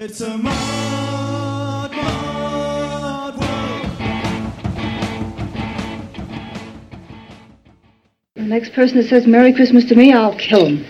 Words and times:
It's 0.00 0.20
a 0.20 0.38
mad, 0.38 1.90
mad 1.90 3.34
world. 3.34 3.98
The 8.36 8.42
next 8.42 8.74
person 8.74 8.98
that 8.98 9.08
says 9.08 9.26
Merry 9.26 9.52
Christmas 9.52 9.86
to 9.86 9.96
me, 9.96 10.12
I'll 10.12 10.36
kill 10.36 10.66
him. 10.66 10.86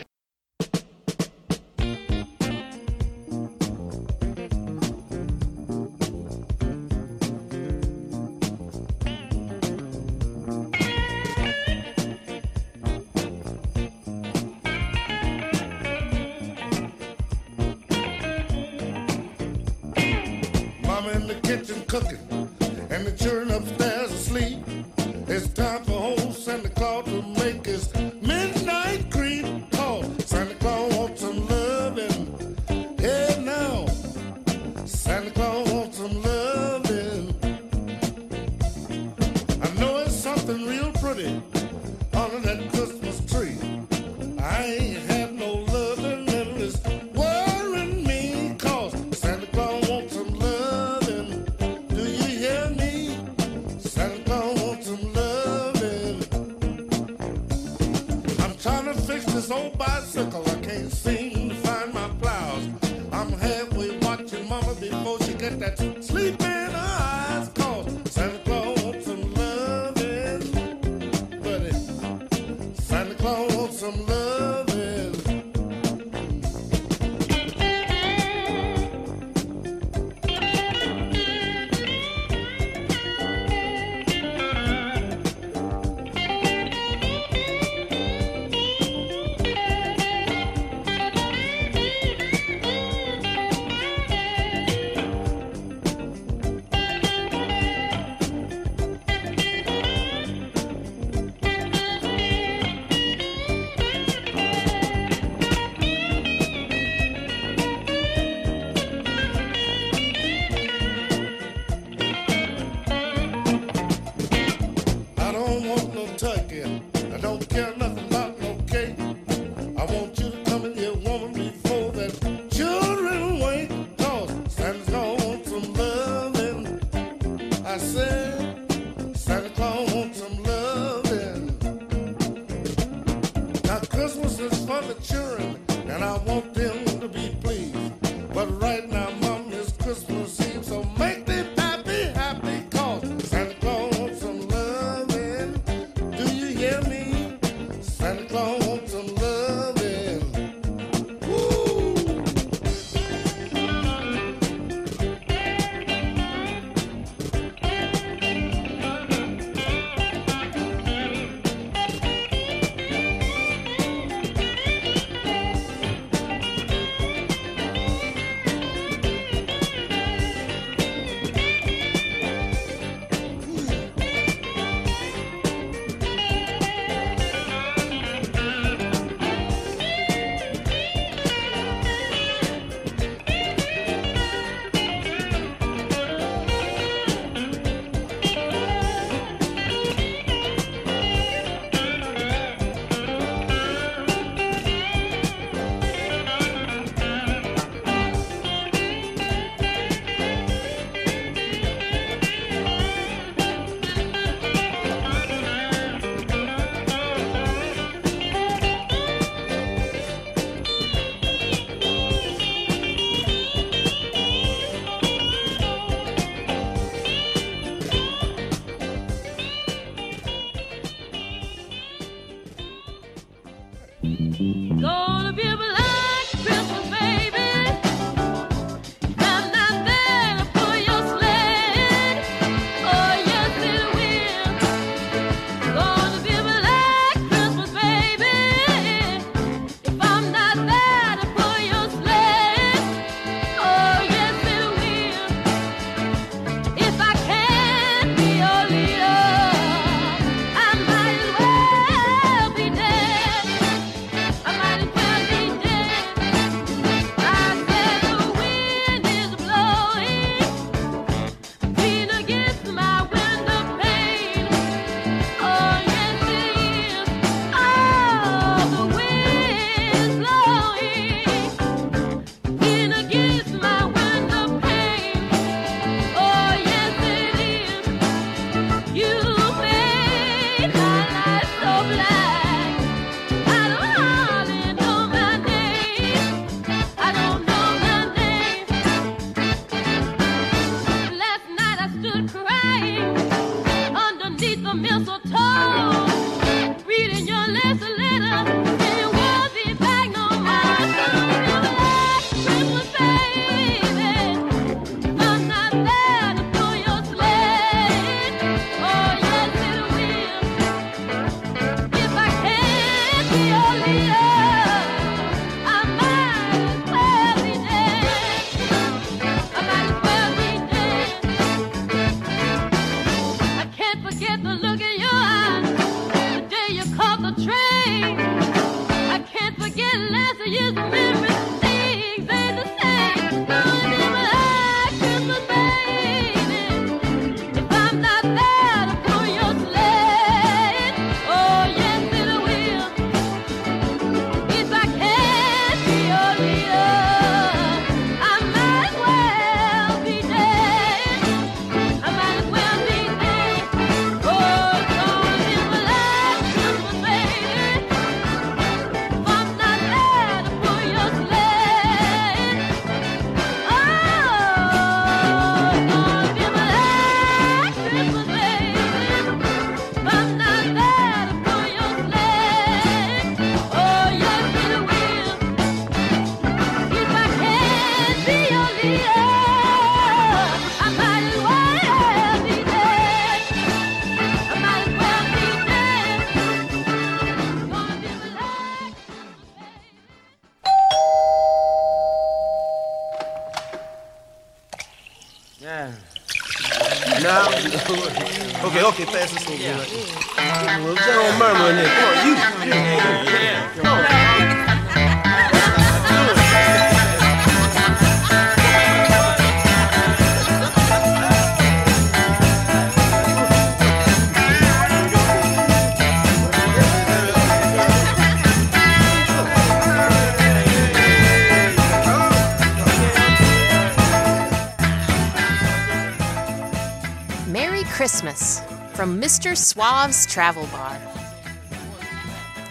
Suave's 429.79 430.27
Travel 430.27 430.67
Bar. 430.73 431.01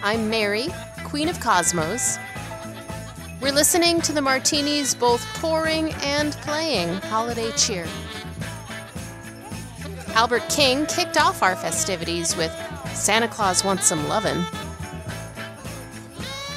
I'm 0.02 0.28
Mary, 0.28 0.66
Queen 1.04 1.30
of 1.30 1.40
Cosmos. 1.40 2.18
We're 3.40 3.50
listening 3.50 4.02
to 4.02 4.12
the 4.12 4.20
martinis 4.20 4.94
both 4.94 5.24
pouring 5.40 5.94
and 6.02 6.34
playing 6.42 7.00
holiday 7.00 7.50
cheer. 7.52 7.86
Albert 10.08 10.46
King 10.50 10.84
kicked 10.84 11.16
off 11.16 11.42
our 11.42 11.56
festivities 11.56 12.36
with 12.36 12.52
Santa 12.92 13.26
Claus 13.26 13.64
Wants 13.64 13.86
Some 13.86 14.06
Lovin'. 14.06 14.44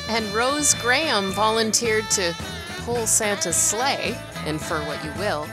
And 0.09 0.25
Rose 0.33 0.73
Graham 0.81 1.31
volunteered 1.31 2.11
to 2.11 2.35
pull 2.79 3.07
Santa's 3.07 3.55
sleigh, 3.55 4.17
infer 4.45 4.85
what 4.85 5.01
you 5.05 5.13
will, 5.17 5.47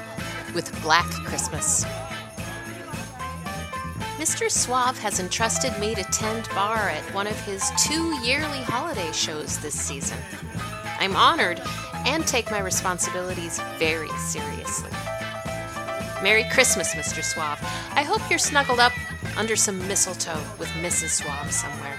with 0.56 0.76
Black 0.82 1.08
Christmas. 1.24 1.84
Mr. 4.28 4.50
Suave 4.50 4.98
has 4.98 5.20
entrusted 5.20 5.76
me 5.78 5.94
to 5.94 6.04
tend 6.04 6.46
bar 6.50 6.90
at 6.90 7.14
one 7.14 7.26
of 7.26 7.40
his 7.46 7.72
two 7.78 8.14
yearly 8.20 8.58
holiday 8.58 9.10
shows 9.10 9.58
this 9.60 9.74
season. 9.74 10.18
I'm 11.00 11.16
honored 11.16 11.62
and 12.04 12.26
take 12.26 12.50
my 12.50 12.58
responsibilities 12.58 13.58
very 13.78 14.10
seriously. 14.18 14.90
Merry 16.22 16.44
Christmas, 16.52 16.94
Mr. 16.94 17.24
Suave. 17.24 17.58
I 17.94 18.02
hope 18.02 18.20
you're 18.28 18.38
snuggled 18.38 18.80
up 18.80 18.92
under 19.38 19.56
some 19.56 19.78
mistletoe 19.88 20.40
with 20.58 20.68
Mrs. 20.82 21.08
Suave 21.08 21.50
somewhere. 21.50 21.96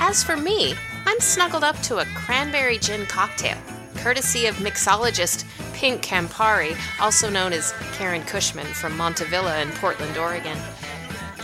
As 0.00 0.24
for 0.24 0.34
me, 0.36 0.72
I'm 1.04 1.20
snuggled 1.20 1.62
up 1.62 1.78
to 1.82 1.98
a 1.98 2.06
cranberry 2.16 2.78
gin 2.78 3.04
cocktail, 3.04 3.58
courtesy 3.96 4.46
of 4.46 4.56
mixologist 4.56 5.44
Pink 5.74 6.00
Campari, 6.00 6.74
also 6.98 7.28
known 7.28 7.52
as 7.52 7.74
Karen 7.92 8.22
Cushman 8.22 8.66
from 8.66 8.96
Montavilla 8.96 9.60
in 9.62 9.68
Portland, 9.72 10.16
Oregon. 10.16 10.56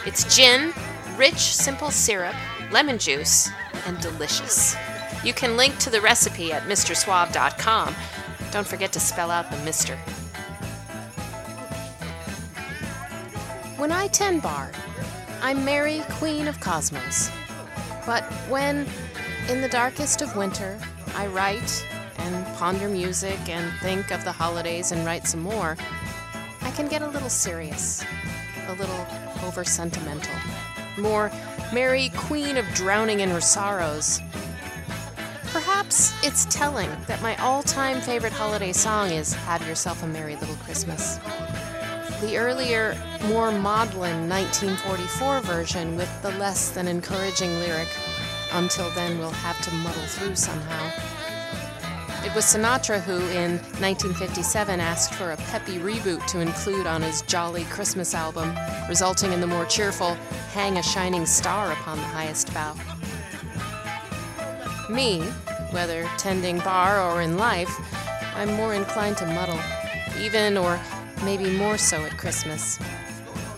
It's 0.07 0.37
gin, 0.37 0.75
rich, 1.17 1.39
simple 1.39 1.91
syrup, 1.91 2.35
lemon 2.71 2.99
juice, 2.99 3.49
and 3.87 3.99
delicious. 4.01 4.77
You 5.25 5.33
can 5.33 5.57
link 5.57 5.79
to 5.79 5.89
the 5.89 6.01
recipe 6.03 6.53
at 6.53 6.65
MrSuave.com. 6.65 7.95
Don't 8.51 8.67
forget 8.67 8.93
to 8.93 9.01
spell 9.01 9.31
out 9.31 9.51
the 9.51 9.57
Mister. 9.65 9.97
When 13.79 13.91
I 13.91 14.09
tend 14.09 14.43
bar, 14.43 14.73
I'm 15.41 15.65
Mary, 15.65 16.03
Queen 16.11 16.49
of 16.49 16.61
Cosmos. 16.61 17.31
But 18.05 18.25
when, 18.51 18.87
in 19.49 19.63
the 19.63 19.69
darkest 19.69 20.21
of 20.21 20.37
winter, 20.37 20.79
I 21.15 21.29
write 21.29 21.87
and 22.19 22.47
ponder 22.57 22.89
music 22.89 23.39
and 23.49 23.73
think 23.81 24.11
of 24.11 24.23
the 24.25 24.33
holidays 24.33 24.93
and 24.93 25.07
write 25.07 25.27
some 25.27 25.41
more, 25.41 25.79
I 26.61 26.71
can 26.73 26.89
get 26.89 27.01
a 27.01 27.09
little 27.09 27.31
serious, 27.31 28.05
a 28.69 28.75
little 28.75 29.07
over 29.45 29.65
sentimental. 29.65 30.35
More 30.99 31.31
Mary, 31.73 32.11
Queen 32.17 32.57
of 32.57 32.67
drowning 32.75 33.21
in 33.21 33.31
her 33.31 33.41
sorrows. 33.41 34.21
Perhaps 35.53 36.13
it's 36.25 36.47
telling 36.47 36.91
that 37.07 37.23
my 37.23 37.37
all 37.37 37.63
time 37.63 38.01
favorite 38.01 38.33
holiday 38.33 38.73
song 38.73 39.11
is 39.11 39.35
Have 39.35 39.67
Yourself 39.67 40.03
a 40.03 40.07
Merry 40.07 40.37
Little 40.37 40.57
Christmas. 40.57 41.19
The 42.21 42.37
earlier, 42.37 42.97
more 43.27 43.53
maudlin 43.53 44.29
1944 44.29 45.41
version 45.41 45.97
with 45.97 46.11
the 46.23 46.31
less 46.33 46.71
than 46.71 46.89
encouraging 46.89 47.51
lyric, 47.61 47.89
Until 48.53 48.89
then 48.91 49.19
we'll 49.19 49.31
have 49.31 49.61
to 49.63 49.75
muddle 49.75 50.03
through 50.03 50.37
somehow. 50.37 51.14
It 52.25 52.35
was 52.35 52.47
Sinatra 52.47 53.03
who, 53.03 53.19
in 53.37 53.59
1957, 53.81 54.81
asked 54.81 55.13
for 55.13 55.33
a 55.33 55.37
peppy 55.37 55.77
reboot 55.77 56.25
to 56.29 56.41
include 56.41 56.87
on 56.87 57.03
his 57.03 57.21
Jolly 57.21 57.65
Christmas 57.65 58.15
album, 58.15 58.57
resulting 58.89 59.33
in 59.35 59.43
the 59.43 59.47
more 59.47 59.67
cheerful 59.67 60.15
Hang 60.55 60.79
a 60.79 60.83
Shining 60.83 61.27
Star 61.27 61.71
Upon 61.73 61.99
the 61.99 62.05
Highest 62.05 62.53
Bough. 62.55 62.77
Me, 64.89 65.21
whether 65.71 66.09
tending 66.17 66.59
bar 66.61 66.99
or 67.03 67.21
in 67.21 67.37
life, 67.37 67.71
I'm 68.35 68.55
more 68.55 68.73
inclined 68.73 69.19
to 69.19 69.27
muddle, 69.27 69.61
even 70.19 70.57
or 70.57 70.81
maybe 71.25 71.51
more 71.51 71.77
so 71.77 72.05
at 72.07 72.17
Christmas. 72.17 72.79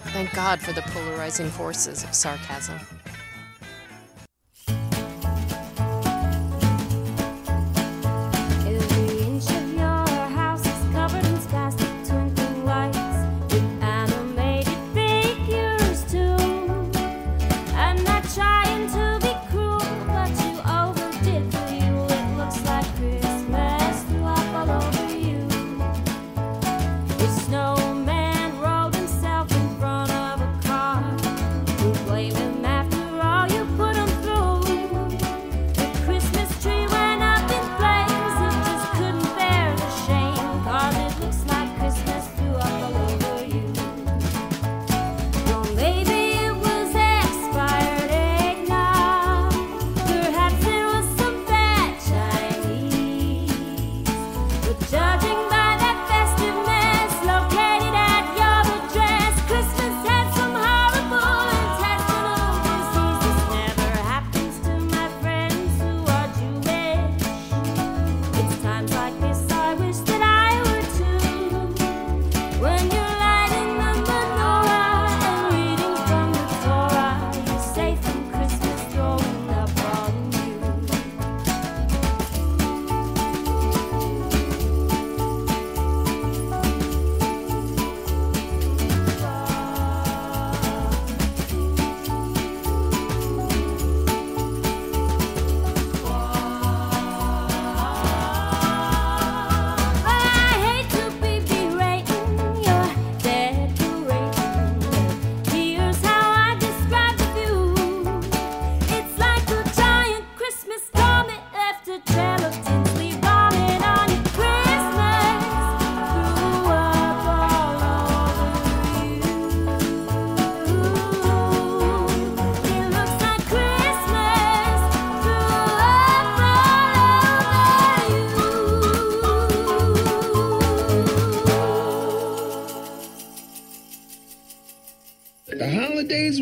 Thank 0.07 0.35
God 0.35 0.61
for 0.61 0.73
the 0.73 0.83
polarizing 0.83 1.51
forces 1.51 2.03
of 2.03 2.13
sarcasm. 2.13 2.81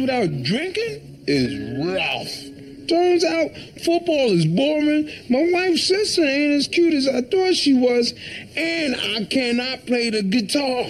Without 0.04 0.42
drinking 0.42 1.24
is 1.26 1.56
rough. 1.78 2.88
Turns 2.88 3.24
out 3.24 3.50
football 3.82 4.30
is 4.32 4.44
boring. 4.44 5.08
My 5.30 5.48
wife's 5.50 5.88
sister 5.88 6.22
ain't 6.22 6.52
as 6.52 6.68
cute 6.68 6.92
as 6.92 7.08
I 7.08 7.22
thought 7.22 7.54
she 7.54 7.72
was, 7.72 8.12
and 8.54 8.94
I 8.94 9.24
cannot 9.24 9.86
play 9.86 10.10
the 10.10 10.22
guitar. 10.22 10.84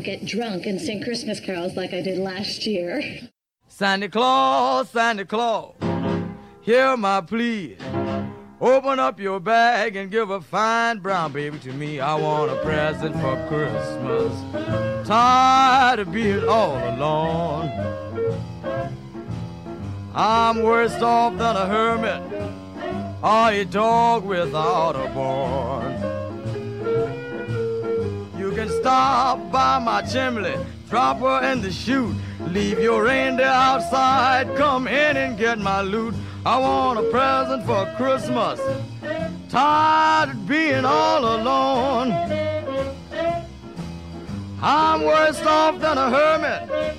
Don't 0.00 0.18
get 0.18 0.24
drunk 0.24 0.64
and 0.64 0.80
sing 0.80 1.02
Christmas 1.02 1.40
carols 1.40 1.76
like 1.76 1.92
I 1.92 2.00
did 2.00 2.16
last 2.16 2.64
year. 2.66 3.02
Santa 3.68 4.08
Claus, 4.08 4.88
Santa 4.88 5.26
Claus, 5.26 5.74
hear 6.62 6.96
my 6.96 7.20
plea. 7.20 7.76
Open 8.62 8.98
up 8.98 9.20
your 9.20 9.40
bag 9.40 9.96
and 9.96 10.10
give 10.10 10.30
a 10.30 10.40
fine 10.40 11.00
brown 11.00 11.32
baby 11.32 11.58
to 11.58 11.72
me. 11.72 12.00
I 12.00 12.14
want 12.14 12.50
a 12.50 12.56
present 12.62 13.14
for 13.16 13.36
Christmas. 13.48 15.06
Tired 15.06 15.98
of 15.98 16.12
being 16.12 16.48
all 16.48 16.76
alone. 16.94 17.70
I'm 20.14 20.62
worse 20.62 21.00
off 21.02 21.36
than 21.36 21.56
a 21.56 21.66
hermit 21.66 22.22
or 23.22 23.50
a 23.50 23.64
dog 23.66 24.24
without 24.24 24.96
a 24.96 25.12
bone. 25.12 26.09
Stop 28.80 29.52
by 29.52 29.78
my 29.78 30.00
chimney, 30.00 30.56
drop 30.88 31.18
her 31.18 31.52
in 31.52 31.60
the 31.60 31.70
chute. 31.70 32.16
Leave 32.46 32.80
your 32.80 33.04
reindeer 33.04 33.44
outside, 33.44 34.56
come 34.56 34.88
in 34.88 35.18
and 35.18 35.36
get 35.36 35.58
my 35.58 35.82
loot. 35.82 36.14
I 36.46 36.58
want 36.58 36.98
a 36.98 37.02
present 37.10 37.66
for 37.66 37.84
Christmas. 37.98 38.58
Tired 39.50 40.30
of 40.30 40.48
being 40.48 40.86
all 40.86 41.36
alone. 41.36 42.10
I'm 44.62 45.02
worse 45.04 45.42
off 45.42 45.78
than 45.78 45.98
a 45.98 46.08
hermit 46.08 46.96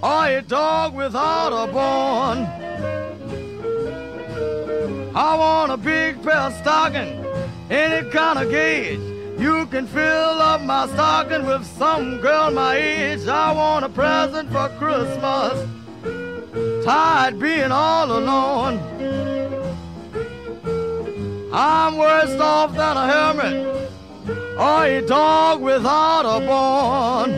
or 0.00 0.26
a 0.26 0.40
dog 0.42 0.94
without 0.94 1.48
a 1.48 1.72
bone. 1.72 2.46
I 5.16 5.34
want 5.36 5.72
a 5.72 5.76
big 5.76 6.22
pair 6.22 6.36
of 6.36 6.54
stocking, 6.54 7.24
any 7.70 8.08
kind 8.10 8.38
of 8.38 8.50
gauge. 8.50 9.07
You 9.38 9.66
can 9.66 9.86
fill 9.86 10.42
up 10.42 10.62
my 10.62 10.88
stocking 10.88 11.46
with 11.46 11.64
some 11.64 12.18
girl 12.18 12.50
my 12.50 12.74
age. 12.74 13.28
I 13.28 13.52
want 13.52 13.84
a 13.84 13.88
present 13.88 14.50
for 14.50 14.68
Christmas. 14.80 15.64
Tired 16.84 17.38
being 17.38 17.70
all 17.70 18.10
alone. 18.10 18.80
I'm 21.52 21.96
worse 21.96 22.34
off 22.40 22.74
than 22.74 22.96
a 22.96 23.06
hermit 23.06 23.92
or 24.58 24.84
a 24.84 25.00
dog 25.06 25.62
without 25.62 26.26
a 26.26 26.40
bone. 26.44 27.30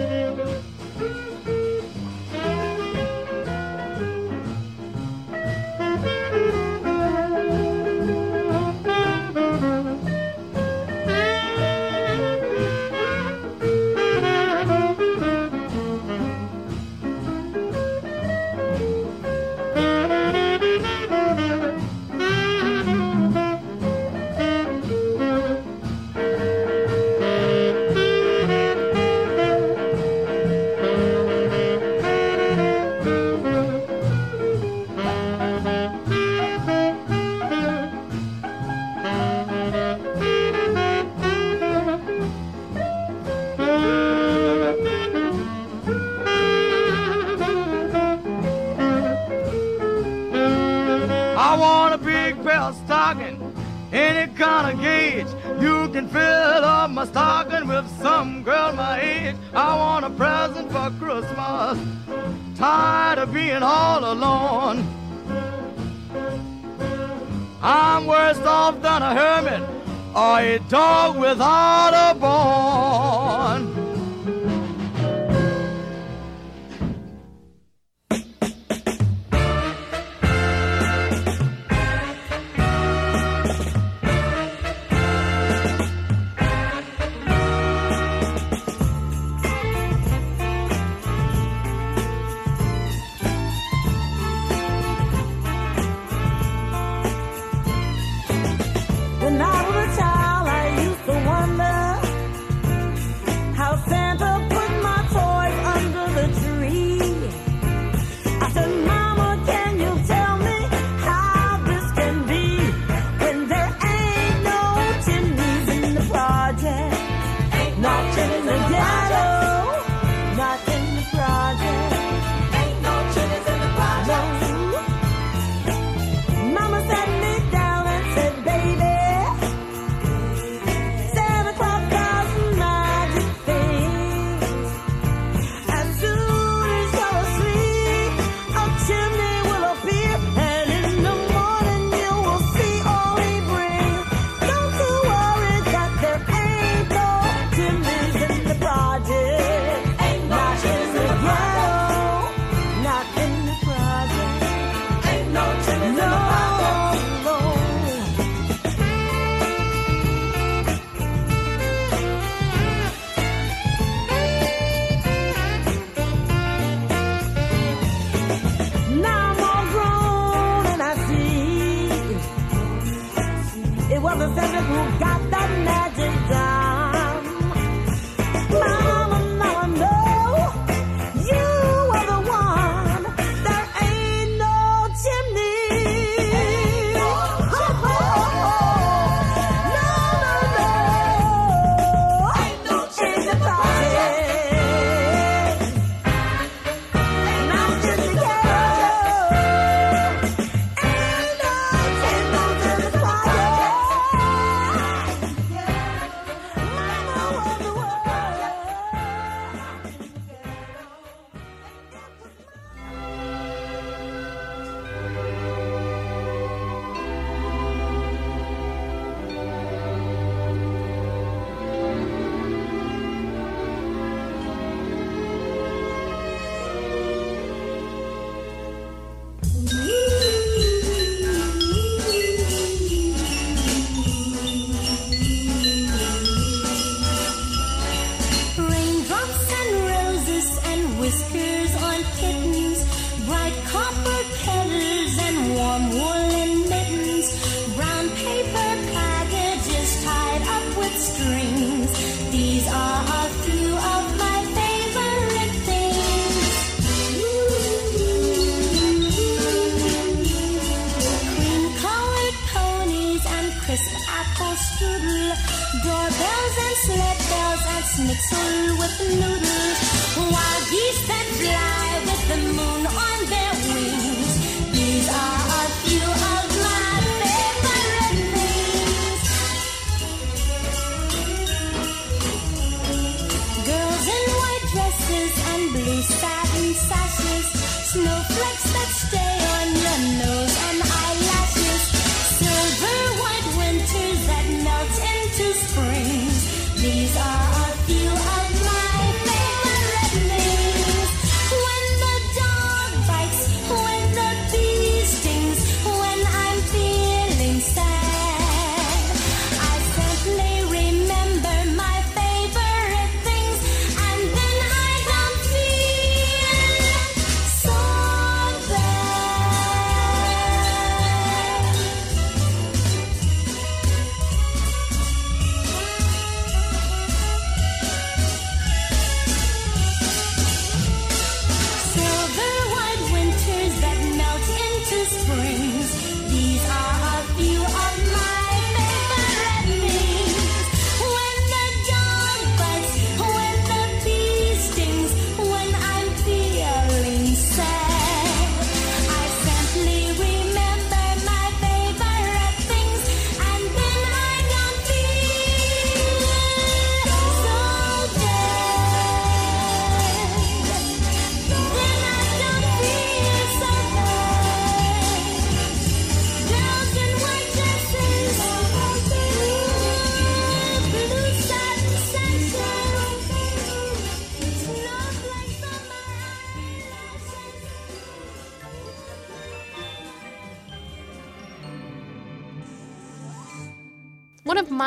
todas 174.20 174.36
as 174.36 174.50
verrugas 174.50 175.29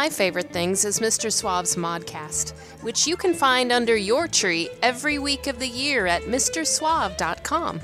my 0.04 0.10
favorite 0.10 0.52
things 0.52 0.84
is 0.84 1.00
Mr. 1.00 1.32
Suave's 1.32 1.78
Modcast, 1.78 2.52
which 2.82 3.08
you 3.08 3.16
can 3.16 3.34
find 3.34 3.72
under 3.72 3.96
your 3.96 4.28
tree 4.28 4.70
every 4.82 5.18
week 5.18 5.48
of 5.48 5.60
the 5.60 5.68
year 5.68 6.08
at 6.08 6.24
MrSuave.com. 6.24 7.80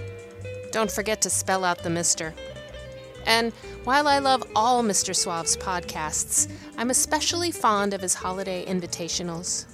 Don't 0.74 0.92
forget 0.92 1.22
to 1.22 1.30
spell 1.30 1.64
out 1.64 1.82
the 1.82 1.88
Mr. 1.88 2.34
And 3.26 3.54
while 3.86 4.06
I 4.06 4.20
love 4.20 4.44
all 4.54 4.84
Mr. 4.84 5.16
Suave's 5.16 5.56
podcasts, 5.56 6.52
I'm 6.78 6.90
especially 6.90 7.52
fond 7.52 7.94
of 7.94 8.02
his 8.02 8.16
holiday 8.16 8.66
invitationals. 8.66 9.66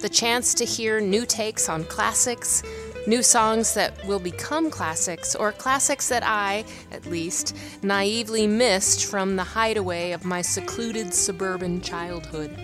The 0.00 0.08
chance 0.08 0.54
to 0.54 0.64
hear 0.64 1.00
new 1.00 1.26
takes 1.26 1.68
on 1.68 1.82
classics, 1.86 2.62
new 3.06 3.22
songs 3.22 3.74
that 3.74 4.04
will 4.06 4.18
become 4.18 4.70
classics, 4.70 5.34
or 5.34 5.52
classics 5.52 6.08
that 6.08 6.22
I, 6.24 6.64
at 6.92 7.06
least, 7.06 7.56
naively 7.82 8.46
missed 8.46 9.06
from 9.06 9.36
the 9.36 9.44
hideaway 9.44 10.12
of 10.12 10.24
my 10.24 10.42
secluded 10.42 11.14
suburban 11.14 11.80
childhood. 11.80 12.56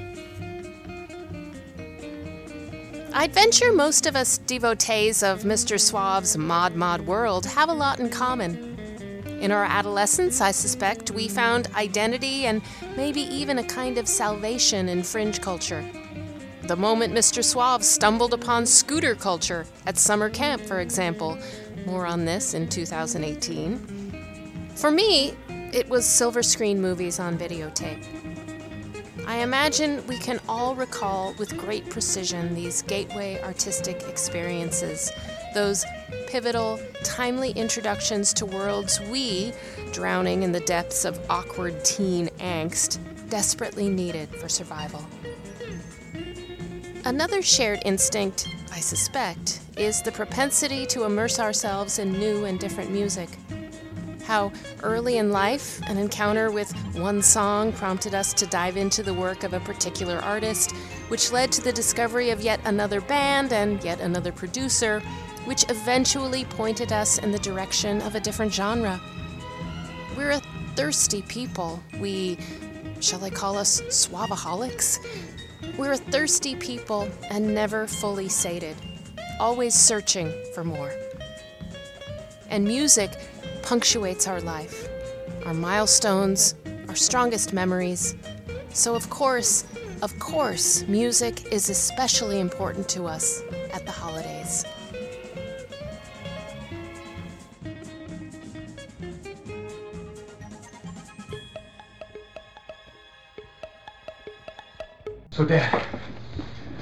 I'd 3.18 3.32
venture 3.32 3.72
most 3.72 4.04
of 4.04 4.14
us 4.14 4.36
devotees 4.36 5.22
of 5.22 5.42
Mr. 5.42 5.80
Suave's 5.80 6.36
Mod 6.36 6.76
Mod 6.76 7.00
world 7.00 7.46
have 7.46 7.70
a 7.70 7.74
lot 7.74 7.98
in 7.98 8.10
common. 8.10 8.76
In 9.40 9.50
our 9.52 9.64
adolescence, 9.64 10.42
I 10.42 10.50
suspect, 10.50 11.10
we 11.10 11.28
found 11.28 11.68
identity 11.74 12.44
and 12.44 12.60
maybe 12.94 13.22
even 13.22 13.58
a 13.58 13.64
kind 13.64 13.96
of 13.96 14.06
salvation 14.06 14.90
in 14.90 15.02
fringe 15.02 15.40
culture. 15.40 15.82
The 16.66 16.74
moment 16.74 17.14
Mr. 17.14 17.44
Suave 17.44 17.84
stumbled 17.84 18.34
upon 18.34 18.66
scooter 18.66 19.14
culture 19.14 19.66
at 19.86 19.96
summer 19.96 20.28
camp, 20.28 20.62
for 20.62 20.80
example. 20.80 21.38
More 21.86 22.06
on 22.06 22.24
this 22.24 22.54
in 22.54 22.68
2018. 22.68 24.72
For 24.74 24.90
me, 24.90 25.36
it 25.48 25.88
was 25.88 26.04
silver 26.04 26.42
screen 26.42 26.80
movies 26.80 27.20
on 27.20 27.38
videotape. 27.38 28.04
I 29.28 29.36
imagine 29.36 30.04
we 30.08 30.18
can 30.18 30.40
all 30.48 30.74
recall 30.74 31.34
with 31.38 31.56
great 31.56 31.88
precision 31.88 32.52
these 32.52 32.82
gateway 32.82 33.40
artistic 33.42 34.02
experiences, 34.08 35.12
those 35.54 35.84
pivotal, 36.26 36.80
timely 37.04 37.52
introductions 37.52 38.34
to 38.34 38.44
worlds 38.44 39.00
we, 39.02 39.52
drowning 39.92 40.42
in 40.42 40.50
the 40.50 40.60
depths 40.60 41.04
of 41.04 41.24
awkward 41.30 41.84
teen 41.84 42.26
angst, 42.40 42.98
desperately 43.28 43.88
needed 43.88 44.28
for 44.30 44.48
survival. 44.48 45.04
Another 47.06 47.40
shared 47.40 47.82
instinct, 47.84 48.48
I 48.72 48.80
suspect, 48.80 49.60
is 49.76 50.02
the 50.02 50.10
propensity 50.10 50.84
to 50.86 51.04
immerse 51.04 51.38
ourselves 51.38 52.00
in 52.00 52.18
new 52.18 52.46
and 52.46 52.58
different 52.58 52.90
music. 52.90 53.28
How 54.24 54.50
early 54.82 55.18
in 55.18 55.30
life, 55.30 55.80
an 55.86 55.98
encounter 55.98 56.50
with 56.50 56.72
one 56.96 57.22
song 57.22 57.72
prompted 57.72 58.12
us 58.12 58.34
to 58.34 58.46
dive 58.48 58.76
into 58.76 59.04
the 59.04 59.14
work 59.14 59.44
of 59.44 59.54
a 59.54 59.60
particular 59.60 60.18
artist, 60.18 60.72
which 61.06 61.30
led 61.30 61.52
to 61.52 61.62
the 61.62 61.72
discovery 61.72 62.30
of 62.30 62.40
yet 62.40 62.58
another 62.64 63.00
band 63.00 63.52
and 63.52 63.84
yet 63.84 64.00
another 64.00 64.32
producer, 64.32 64.98
which 65.44 65.64
eventually 65.70 66.44
pointed 66.46 66.90
us 66.90 67.18
in 67.18 67.30
the 67.30 67.38
direction 67.38 68.02
of 68.02 68.16
a 68.16 68.20
different 68.20 68.52
genre. 68.52 69.00
We're 70.16 70.32
a 70.32 70.42
thirsty 70.74 71.22
people. 71.22 71.80
We, 72.00 72.36
shall 72.98 73.24
I 73.24 73.30
call 73.30 73.56
us 73.56 73.80
suavaholics? 73.82 74.98
We're 75.76 75.92
a 75.92 75.96
thirsty 75.96 76.54
people 76.56 77.08
and 77.30 77.54
never 77.54 77.86
fully 77.86 78.28
sated, 78.28 78.76
always 79.40 79.74
searching 79.74 80.32
for 80.54 80.64
more. 80.64 80.92
And 82.48 82.64
music 82.64 83.10
punctuates 83.62 84.26
our 84.26 84.40
life, 84.40 84.88
our 85.44 85.54
milestones, 85.54 86.54
our 86.88 86.94
strongest 86.94 87.52
memories. 87.52 88.14
So, 88.70 88.94
of 88.94 89.10
course, 89.10 89.64
of 90.02 90.18
course, 90.18 90.86
music 90.86 91.52
is 91.52 91.70
especially 91.70 92.40
important 92.40 92.88
to 92.90 93.04
us 93.04 93.42
at 93.72 93.84
the 93.86 93.92
holidays. 93.92 94.64
So, 105.36 105.44
Dad, 105.44 105.86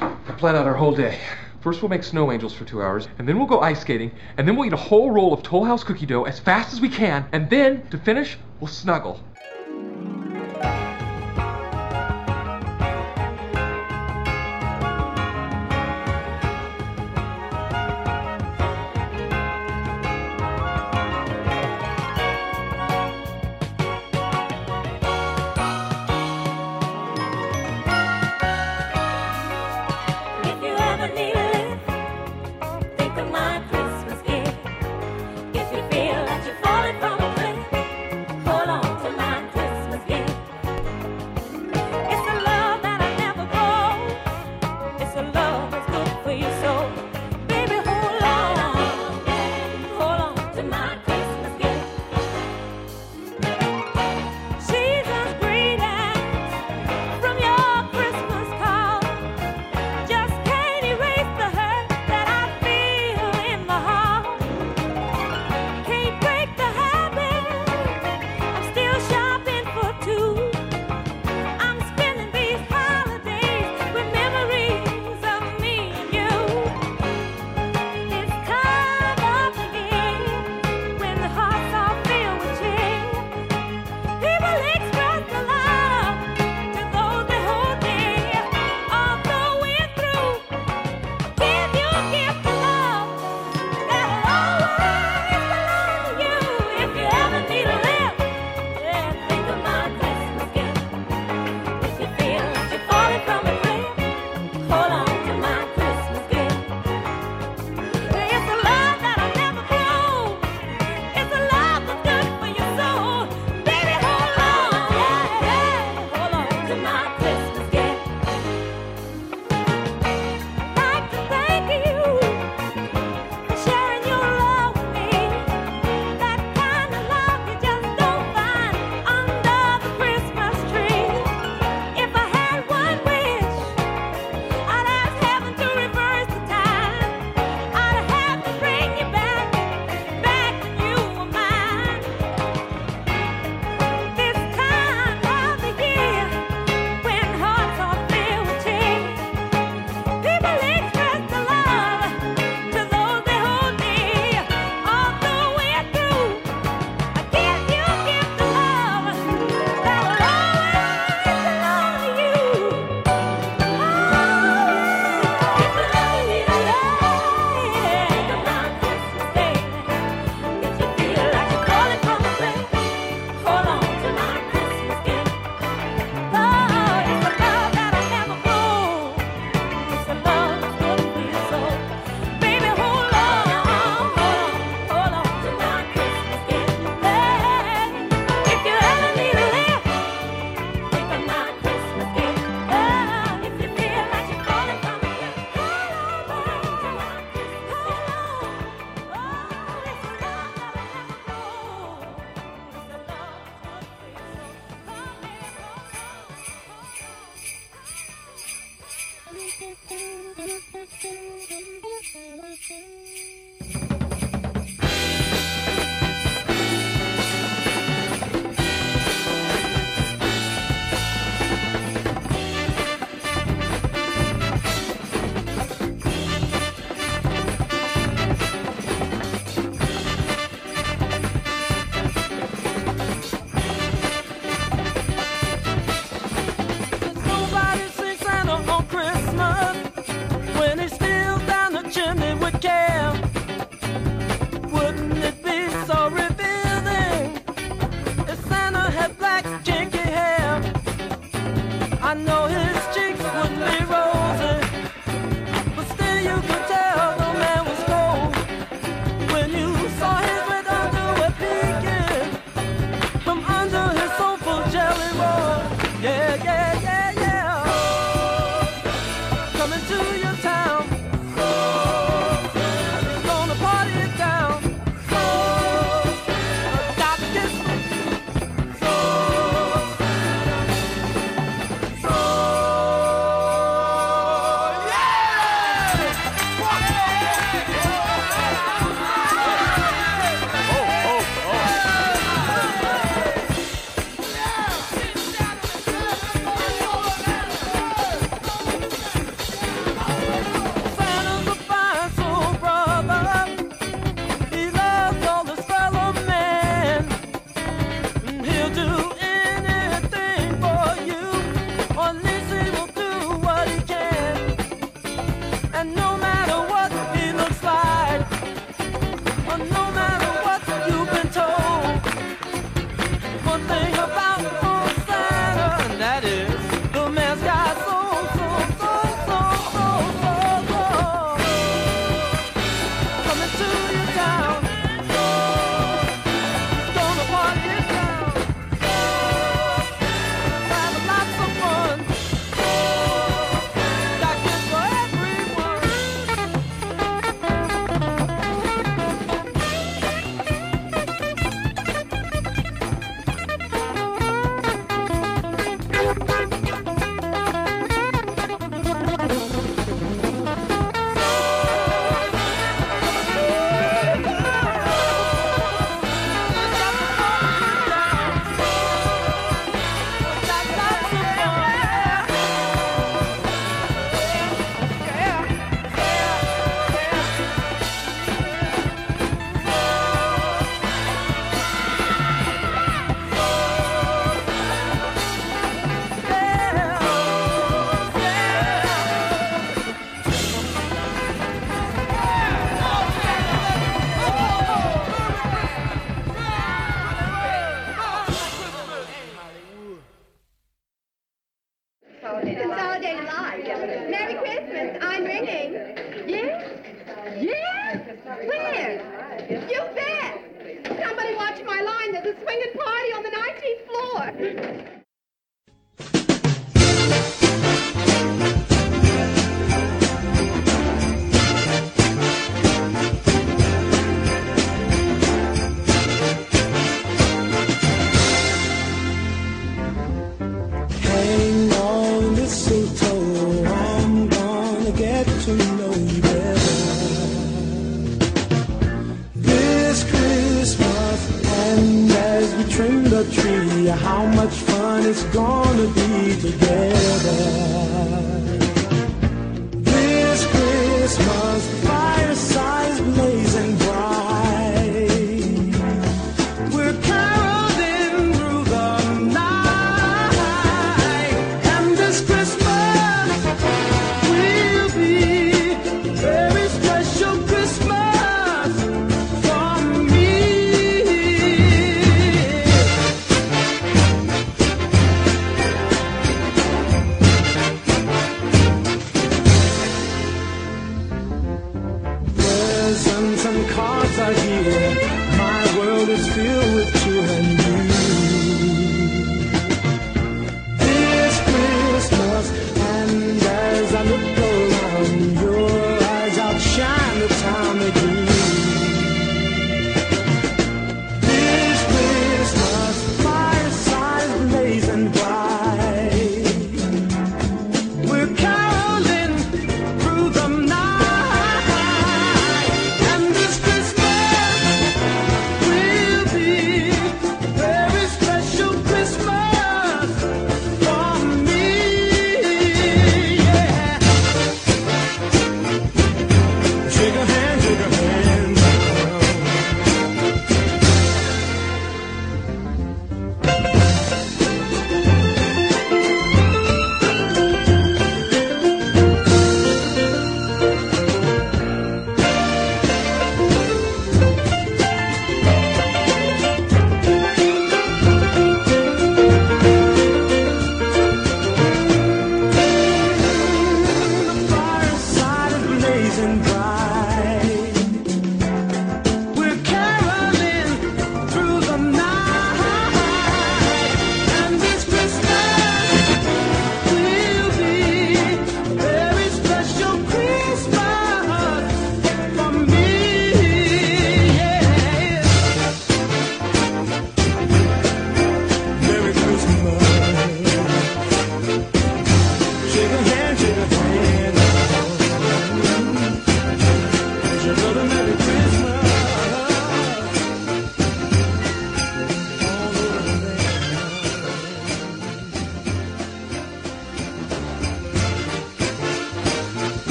I 0.00 0.32
plan 0.38 0.56
out 0.56 0.66
our 0.66 0.72
whole 0.72 0.94
day. 0.94 1.18
First, 1.60 1.82
we'll 1.82 1.90
make 1.90 2.02
snow 2.02 2.32
angels 2.32 2.54
for 2.54 2.64
two 2.64 2.82
hours, 2.82 3.06
and 3.18 3.28
then 3.28 3.36
we'll 3.36 3.46
go 3.46 3.60
ice 3.60 3.82
skating, 3.82 4.10
and 4.38 4.48
then 4.48 4.56
we'll 4.56 4.64
eat 4.64 4.72
a 4.72 4.76
whole 4.76 5.10
roll 5.10 5.34
of 5.34 5.42
Toll 5.42 5.66
House 5.66 5.84
cookie 5.84 6.06
dough 6.06 6.24
as 6.24 6.38
fast 6.38 6.72
as 6.72 6.80
we 6.80 6.88
can, 6.88 7.26
and 7.32 7.50
then, 7.50 7.86
to 7.90 7.98
finish, 7.98 8.38
we'll 8.58 8.68
snuggle. 8.68 9.20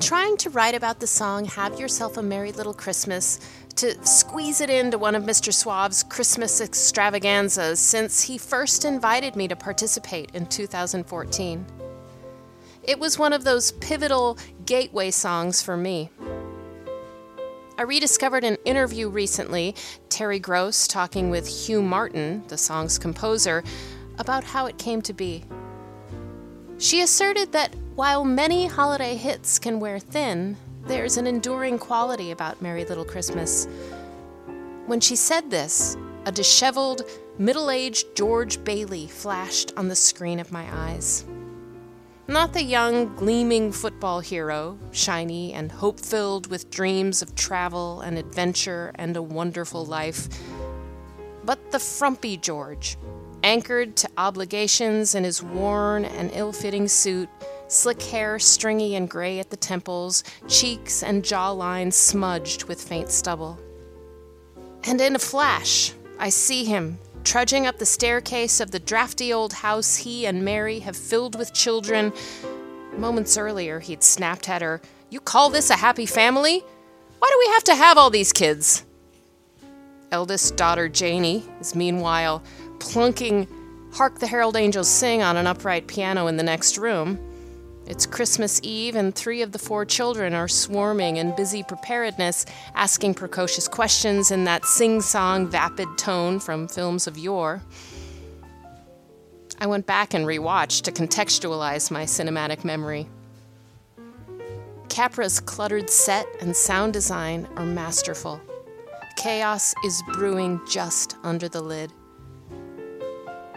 Been 0.00 0.06
trying 0.06 0.36
to 0.38 0.48
write 0.48 0.74
about 0.74 0.98
the 0.98 1.06
song 1.06 1.44
Have 1.44 1.78
Yourself 1.78 2.16
a 2.16 2.22
Merry 2.22 2.52
Little 2.52 2.72
Christmas 2.72 3.38
to 3.76 3.94
squeeze 4.06 4.62
it 4.62 4.70
into 4.70 4.96
one 4.96 5.14
of 5.14 5.24
Mr. 5.24 5.52
Suave's 5.52 6.02
Christmas 6.04 6.62
extravaganzas 6.62 7.78
since 7.78 8.22
he 8.22 8.38
first 8.38 8.86
invited 8.86 9.36
me 9.36 9.46
to 9.46 9.54
participate 9.54 10.30
in 10.32 10.46
2014. 10.46 11.66
It 12.82 12.98
was 12.98 13.18
one 13.18 13.34
of 13.34 13.44
those 13.44 13.72
pivotal 13.72 14.38
gateway 14.64 15.10
songs 15.10 15.60
for 15.60 15.76
me. 15.76 16.08
I 17.76 17.82
rediscovered 17.82 18.44
an 18.44 18.56
interview 18.64 19.10
recently, 19.10 19.74
Terry 20.08 20.38
Gross 20.38 20.86
talking 20.86 21.28
with 21.28 21.46
Hugh 21.46 21.82
Martin, 21.82 22.42
the 22.48 22.56
song's 22.56 22.98
composer, 22.98 23.62
about 24.18 24.44
how 24.44 24.64
it 24.64 24.78
came 24.78 25.02
to 25.02 25.12
be. 25.12 25.44
She 26.78 27.02
asserted 27.02 27.52
that 27.52 27.74
while 28.00 28.24
many 28.24 28.66
holiday 28.66 29.14
hits 29.14 29.58
can 29.58 29.78
wear 29.78 29.98
thin, 29.98 30.56
there's 30.86 31.18
an 31.18 31.26
enduring 31.26 31.78
quality 31.78 32.30
about 32.30 32.62
Merry 32.62 32.82
Little 32.86 33.04
Christmas. 33.04 33.68
When 34.86 35.00
she 35.00 35.14
said 35.14 35.50
this, 35.50 35.98
a 36.24 36.32
disheveled, 36.32 37.02
middle 37.36 37.70
aged 37.70 38.16
George 38.16 38.64
Bailey 38.64 39.06
flashed 39.06 39.74
on 39.76 39.88
the 39.88 39.94
screen 39.94 40.40
of 40.40 40.50
my 40.50 40.66
eyes. 40.72 41.26
Not 42.26 42.54
the 42.54 42.62
young, 42.62 43.14
gleaming 43.16 43.70
football 43.70 44.20
hero, 44.20 44.78
shiny 44.92 45.52
and 45.52 45.70
hope 45.70 46.00
filled 46.00 46.46
with 46.46 46.70
dreams 46.70 47.20
of 47.20 47.34
travel 47.34 48.00
and 48.00 48.16
adventure 48.16 48.92
and 48.94 49.14
a 49.14 49.20
wonderful 49.20 49.84
life, 49.84 50.26
but 51.44 51.70
the 51.70 51.78
frumpy 51.78 52.38
George, 52.38 52.96
anchored 53.42 53.94
to 53.96 54.08
obligations 54.16 55.14
in 55.14 55.24
his 55.24 55.42
worn 55.42 56.06
and 56.06 56.30
ill 56.32 56.52
fitting 56.52 56.88
suit, 56.88 57.28
slick 57.70 58.02
hair 58.02 58.38
stringy 58.38 58.96
and 58.96 59.08
gray 59.08 59.38
at 59.38 59.50
the 59.50 59.56
temples, 59.56 60.24
cheeks 60.48 61.02
and 61.02 61.22
jawline 61.22 61.92
smudged 61.92 62.64
with 62.64 62.82
faint 62.82 63.10
stubble. 63.10 63.58
And 64.84 65.00
in 65.00 65.14
a 65.14 65.18
flash, 65.18 65.92
I 66.18 66.28
see 66.28 66.64
him 66.64 66.98
trudging 67.24 67.66
up 67.66 67.78
the 67.78 67.86
staircase 67.86 68.60
of 68.60 68.70
the 68.70 68.78
drafty 68.78 69.32
old 69.32 69.52
house 69.52 69.96
he 69.96 70.26
and 70.26 70.44
Mary 70.44 70.80
have 70.80 70.96
filled 70.96 71.38
with 71.38 71.52
children. 71.52 72.12
Moments 72.96 73.36
earlier, 73.36 73.80
he'd 73.80 74.02
snapped 74.02 74.48
at 74.48 74.62
her, 74.62 74.80
You 75.10 75.20
call 75.20 75.50
this 75.50 75.70
a 75.70 75.76
happy 75.76 76.06
family? 76.06 76.64
Why 77.18 77.28
do 77.30 77.36
we 77.38 77.52
have 77.52 77.64
to 77.64 77.74
have 77.74 77.98
all 77.98 78.10
these 78.10 78.32
kids? 78.32 78.84
eldest 80.12 80.56
daughter 80.56 80.88
Janie 80.88 81.44
is 81.60 81.74
meanwhile 81.74 82.42
plunking 82.80 83.46
Hark 83.92 84.18
the 84.18 84.26
Herald 84.26 84.56
Angels 84.56 84.88
Sing 84.88 85.22
on 85.22 85.36
an 85.36 85.46
upright 85.46 85.86
piano 85.86 86.26
in 86.26 86.36
the 86.36 86.42
next 86.42 86.78
room. 86.78 87.18
It's 87.90 88.06
Christmas 88.06 88.60
Eve, 88.62 88.94
and 88.94 89.12
three 89.12 89.42
of 89.42 89.50
the 89.50 89.58
four 89.58 89.84
children 89.84 90.32
are 90.32 90.46
swarming 90.46 91.16
in 91.16 91.34
busy 91.34 91.64
preparedness, 91.64 92.46
asking 92.76 93.14
precocious 93.14 93.66
questions 93.66 94.30
in 94.30 94.44
that 94.44 94.64
sing 94.64 95.00
song, 95.00 95.48
vapid 95.48 95.88
tone 95.98 96.38
from 96.38 96.68
films 96.68 97.08
of 97.08 97.18
yore. 97.18 97.62
I 99.58 99.66
went 99.66 99.86
back 99.86 100.14
and 100.14 100.24
rewatched 100.24 100.82
to 100.82 100.92
contextualize 100.92 101.90
my 101.90 102.04
cinematic 102.04 102.64
memory. 102.64 103.08
Capra's 104.88 105.40
cluttered 105.40 105.90
set 105.90 106.28
and 106.40 106.54
sound 106.54 106.92
design 106.92 107.48
are 107.56 107.66
masterful. 107.66 108.40
Chaos 109.16 109.74
is 109.84 110.00
brewing 110.12 110.60
just 110.64 111.16
under 111.24 111.48
the 111.48 111.60
lid. 111.60 111.92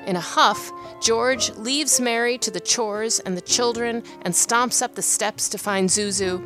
In 0.06 0.16
a 0.16 0.22
huff, 0.22 0.72
George 1.02 1.52
leaves 1.52 2.00
Mary 2.00 2.38
to 2.40 2.52
the 2.52 2.60
chores 2.60 3.20
and 3.20 3.38
the 3.38 3.42
children 3.42 4.04
and 4.24 4.34
stomps 4.34 4.82
up 4.82 4.96
the 4.96 5.02
steps 5.02 5.48
to 5.50 5.58
find 5.58 5.90
Zuzu. 5.90 6.46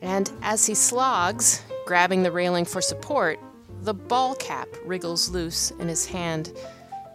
And 0.00 0.30
as 0.42 0.66
he 0.66 0.74
slogs, 0.74 1.62
grabbing 1.86 2.22
the 2.22 2.32
railing 2.32 2.64
for 2.64 2.82
support, 2.82 3.38
the 3.82 3.94
ball 3.94 4.34
cap 4.34 4.68
wriggles 4.84 5.30
loose 5.30 5.70
in 5.72 5.88
his 5.88 6.06
hand. 6.06 6.52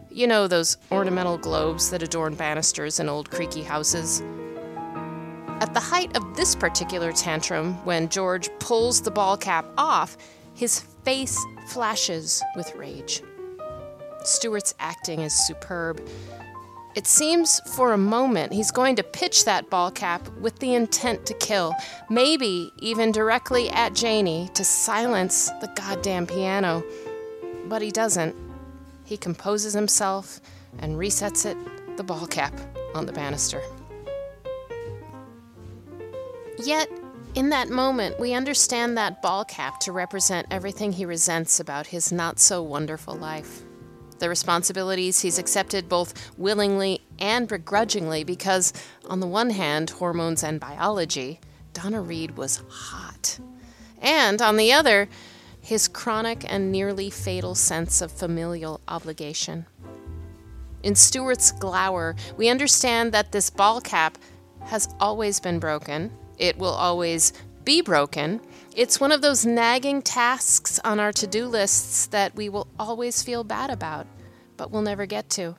You 0.09 0.25
know 0.25 0.47
those 0.47 0.77
ornamental 0.91 1.37
globes 1.37 1.91
that 1.91 2.01
adorn 2.01 2.33
banisters 2.33 2.99
in 2.99 3.07
old 3.07 3.29
creaky 3.29 3.61
houses. 3.61 4.21
At 5.59 5.73
the 5.73 5.79
height 5.79 6.15
of 6.17 6.35
this 6.35 6.55
particular 6.55 7.11
tantrum, 7.11 7.73
when 7.85 8.09
George 8.09 8.49
pulls 8.59 9.01
the 9.01 9.11
ball 9.11 9.37
cap 9.37 9.65
off, 9.77 10.17
his 10.53 10.79
face 11.03 11.39
flashes 11.67 12.43
with 12.55 12.73
rage. 12.75 13.21
Stewart's 14.23 14.73
acting 14.79 15.21
is 15.21 15.33
superb. 15.33 16.01
It 16.95 17.05
seems 17.05 17.59
for 17.75 17.93
a 17.93 17.97
moment 17.97 18.51
he's 18.51 18.71
going 18.71 18.95
to 18.95 19.03
pitch 19.03 19.45
that 19.45 19.69
ball 19.69 19.91
cap 19.91 20.27
with 20.39 20.57
the 20.57 20.73
intent 20.73 21.27
to 21.27 21.35
kill, 21.35 21.75
maybe 22.09 22.71
even 22.79 23.11
directly 23.11 23.69
at 23.69 23.93
Janie 23.93 24.49
to 24.55 24.63
silence 24.63 25.51
the 25.61 25.71
goddamn 25.75 26.25
piano. 26.25 26.83
But 27.67 27.83
he 27.83 27.91
doesn't. 27.91 28.35
He 29.05 29.15
composes 29.15 29.73
himself 29.73 30.41
and 30.79 30.95
resets 30.95 31.45
it, 31.45 31.57
the 31.97 32.03
ball 32.03 32.25
cap, 32.25 32.53
on 32.95 33.05
the 33.05 33.13
banister. 33.13 33.61
Yet, 36.57 36.89
in 37.35 37.49
that 37.49 37.69
moment, 37.69 38.19
we 38.19 38.33
understand 38.33 38.97
that 38.97 39.21
ball 39.21 39.45
cap 39.45 39.79
to 39.81 39.91
represent 39.91 40.47
everything 40.49 40.91
he 40.91 41.05
resents 41.05 41.59
about 41.59 41.85
his 41.85 42.11
not 42.11 42.39
so 42.39 42.63
wonderful 42.63 43.13
life. 43.13 43.61
The 44.19 44.29
responsibilities 44.29 45.21
he's 45.21 45.37
accepted 45.37 45.87
both 45.87 46.31
willingly 46.37 47.01
and 47.19 47.47
begrudgingly 47.47 48.23
because, 48.23 48.73
on 49.09 49.19
the 49.19 49.27
one 49.27 49.51
hand, 49.51 49.91
hormones 49.91 50.43
and 50.43 50.59
biology, 50.59 51.39
Donna 51.73 52.01
Reed 52.01 52.37
was 52.37 52.63
hot. 52.69 53.39
And 54.01 54.41
on 54.41 54.57
the 54.57 54.73
other, 54.73 55.07
his 55.61 55.87
chronic 55.87 56.45
and 56.51 56.71
nearly 56.71 57.09
fatal 57.09 57.53
sense 57.53 58.01
of 58.01 58.11
familial 58.11 58.79
obligation. 58.87 59.65
In 60.81 60.95
Stewart's 60.95 61.51
glower, 61.51 62.15
we 62.37 62.49
understand 62.49 63.11
that 63.11 63.31
this 63.31 63.49
ball 63.49 63.81
cap 63.81 64.17
has 64.61 64.87
always 64.99 65.39
been 65.39 65.59
broken. 65.59 66.11
It 66.37 66.57
will 66.57 66.73
always 66.73 67.33
be 67.65 67.81
broken. 67.81 68.39
It's 68.77 68.99
one 68.99 69.11
of 69.11 69.23
those 69.23 69.43
nagging 69.43 70.03
tasks 70.03 70.79
on 70.83 70.99
our 70.99 71.11
to 71.13 71.25
do 71.25 71.47
lists 71.47 72.05
that 72.05 72.35
we 72.35 72.47
will 72.47 72.67
always 72.77 73.23
feel 73.23 73.43
bad 73.43 73.71
about, 73.71 74.05
but 74.55 74.69
we'll 74.69 74.83
never 74.83 75.07
get 75.07 75.31
to. 75.31 75.55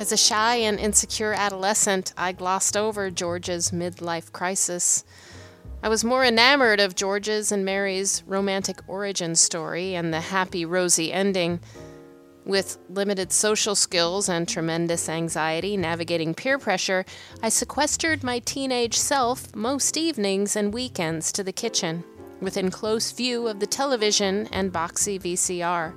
As 0.00 0.10
a 0.10 0.16
shy 0.16 0.56
and 0.56 0.80
insecure 0.80 1.32
adolescent, 1.32 2.12
I 2.16 2.32
glossed 2.32 2.76
over 2.76 3.08
George's 3.08 3.70
midlife 3.70 4.32
crisis. 4.32 5.04
I 5.80 5.88
was 5.88 6.02
more 6.02 6.24
enamored 6.24 6.80
of 6.80 6.96
George's 6.96 7.52
and 7.52 7.64
Mary's 7.64 8.24
romantic 8.26 8.80
origin 8.88 9.36
story 9.36 9.94
and 9.94 10.12
the 10.12 10.22
happy, 10.22 10.64
rosy 10.64 11.12
ending. 11.12 11.60
With 12.44 12.78
limited 12.88 13.30
social 13.32 13.76
skills 13.76 14.28
and 14.28 14.48
tremendous 14.48 15.08
anxiety 15.08 15.76
navigating 15.76 16.34
peer 16.34 16.58
pressure, 16.58 17.04
I 17.40 17.48
sequestered 17.48 18.24
my 18.24 18.40
teenage 18.40 18.98
self 18.98 19.54
most 19.54 19.96
evenings 19.96 20.56
and 20.56 20.74
weekends 20.74 21.30
to 21.32 21.44
the 21.44 21.52
kitchen, 21.52 22.02
within 22.40 22.70
close 22.70 23.12
view 23.12 23.46
of 23.46 23.60
the 23.60 23.66
television 23.66 24.48
and 24.50 24.72
boxy 24.72 25.20
VCR. 25.20 25.94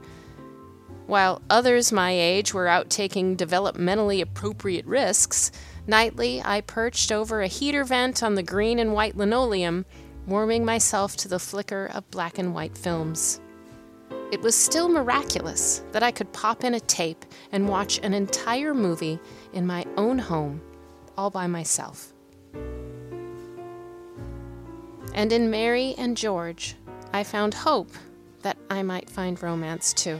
While 1.07 1.41
others 1.49 1.91
my 1.91 2.11
age 2.11 2.53
were 2.53 2.67
out 2.67 2.91
taking 2.91 3.35
developmentally 3.35 4.21
appropriate 4.21 4.85
risks, 4.85 5.51
nightly 5.87 6.43
I 6.43 6.61
perched 6.61 7.11
over 7.11 7.41
a 7.41 7.47
heater 7.47 7.83
vent 7.83 8.21
on 8.21 8.35
the 8.35 8.43
green 8.43 8.77
and 8.77 8.93
white 8.93 9.17
linoleum, 9.17 9.85
warming 10.27 10.63
myself 10.63 11.15
to 11.17 11.27
the 11.27 11.39
flicker 11.39 11.87
of 11.87 12.09
black 12.11 12.37
and 12.37 12.53
white 12.53 12.77
films. 12.77 13.39
It 14.31 14.41
was 14.41 14.55
still 14.55 14.89
miraculous 14.89 15.83
that 15.91 16.01
I 16.01 16.11
could 16.11 16.33
pop 16.33 16.63
in 16.63 16.73
a 16.73 16.79
tape 16.79 17.25
and 17.51 17.69
watch 17.69 17.99
an 18.01 18.13
entire 18.13 18.73
movie 18.73 19.19
in 19.53 19.67
my 19.67 19.85
own 19.97 20.17
home, 20.17 20.61
all 21.15 21.29
by 21.29 21.45
myself. 21.47 22.11
And 25.13 25.31
in 25.31 25.49
Mary 25.49 25.93
and 25.97 26.17
George, 26.17 26.75
I 27.13 27.23
found 27.23 27.53
hope 27.53 27.91
that 28.41 28.57
I 28.69 28.83
might 28.83 29.09
find 29.09 29.41
romance 29.41 29.93
too. 29.93 30.19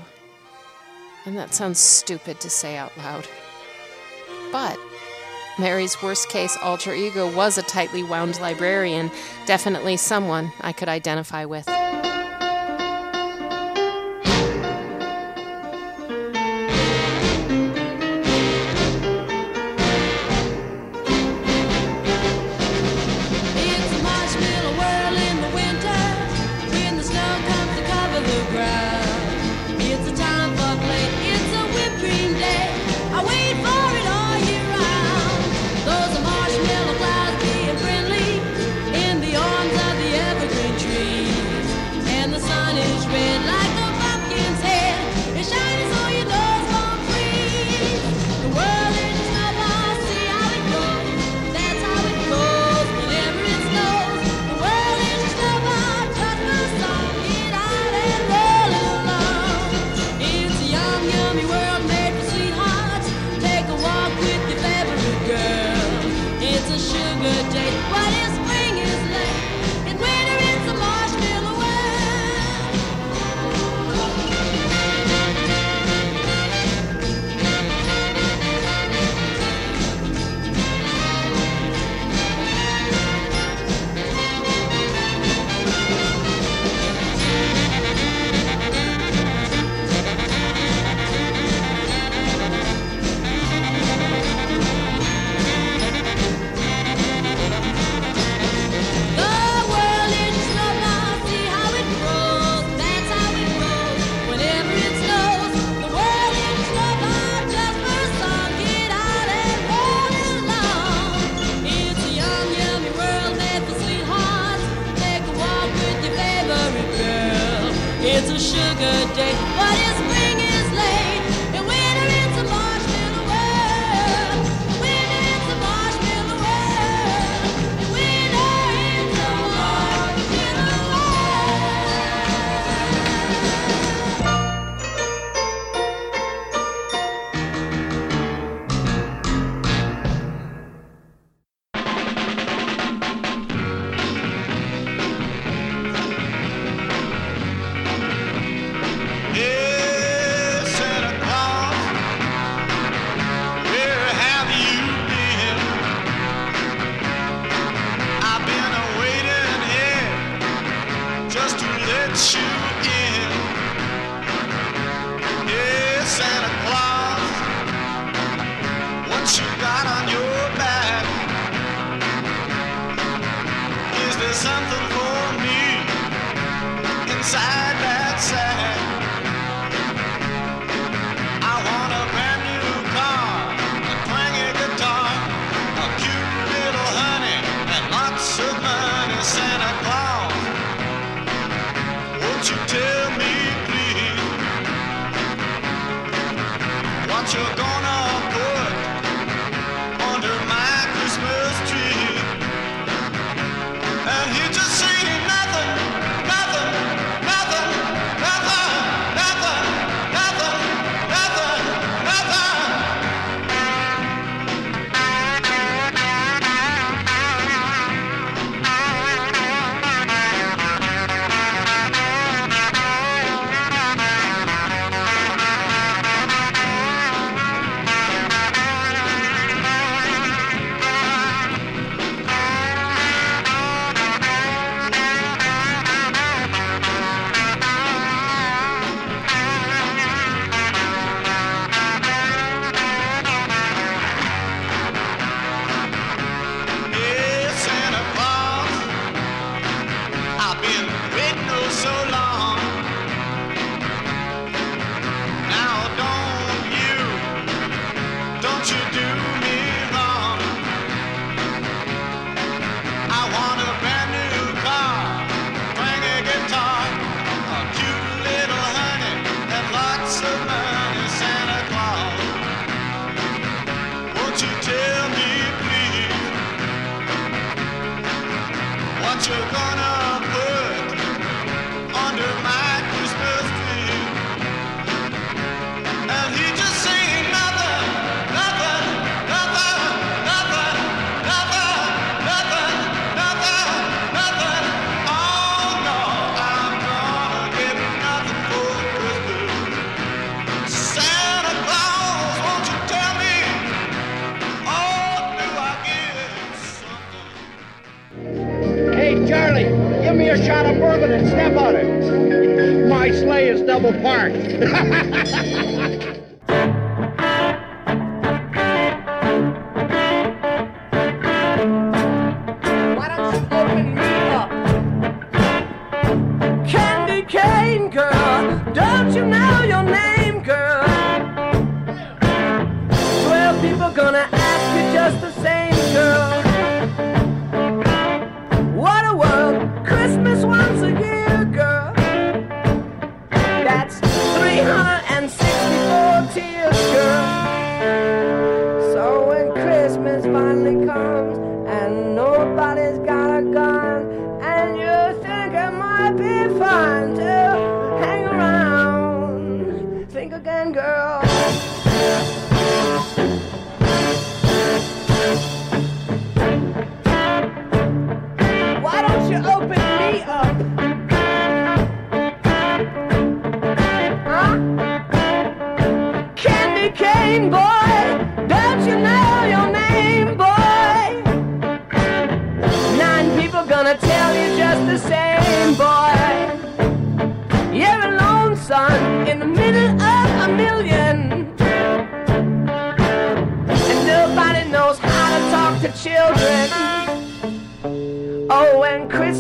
And 1.25 1.35
that 1.37 1.53
sounds 1.53 1.79
stupid 1.79 2.39
to 2.41 2.49
say 2.49 2.77
out 2.77 2.95
loud. 2.97 3.27
But 4.51 4.79
Mary's 5.57 6.01
worst 6.01 6.29
case 6.29 6.57
alter 6.61 6.93
ego 6.93 7.35
was 7.35 7.57
a 7.57 7.63
tightly 7.63 8.03
wound 8.03 8.39
librarian, 8.39 9.09
definitely 9.45 9.97
someone 9.97 10.51
I 10.61 10.73
could 10.73 10.89
identify 10.89 11.45
with. 11.45 11.67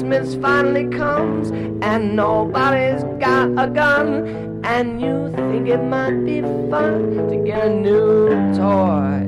Christmas 0.05 0.35
finally 0.35 0.87
comes 0.95 1.49
and 1.81 2.15
nobody's 2.15 3.03
got 3.19 3.49
a 3.57 3.67
gun 3.67 4.61
and 4.63 5.01
you 5.01 5.31
think 5.35 5.67
it 5.67 5.81
might 5.81 6.23
be 6.23 6.41
fun 6.69 7.27
to 7.27 7.43
get 7.43 7.65
a 7.65 7.69
new 7.73 8.29
toy. 8.53 9.24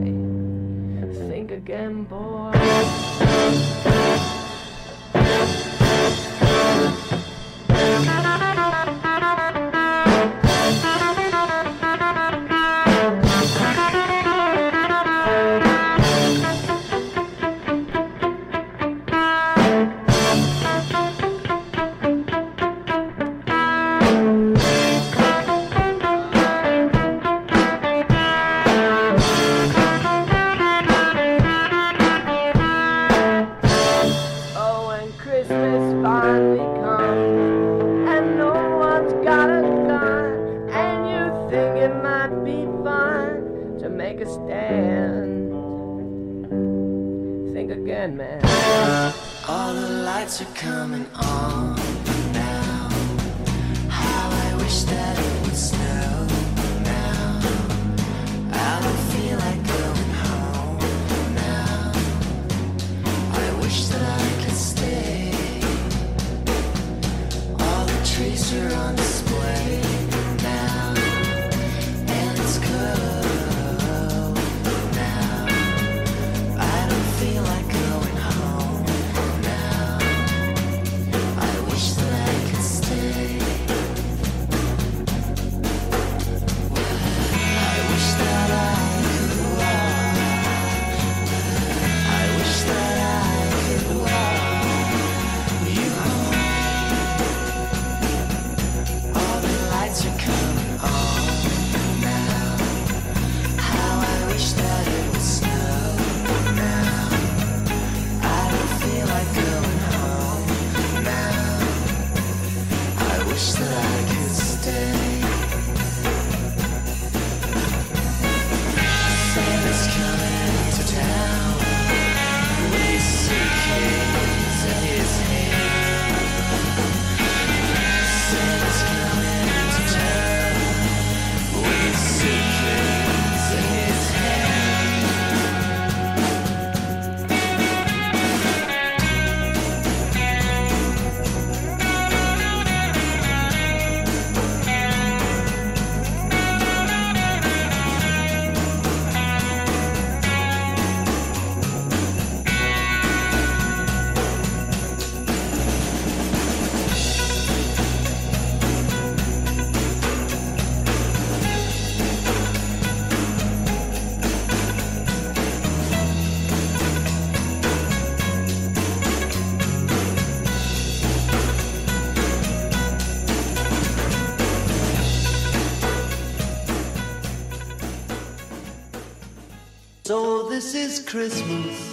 Christmas. 181.18 181.87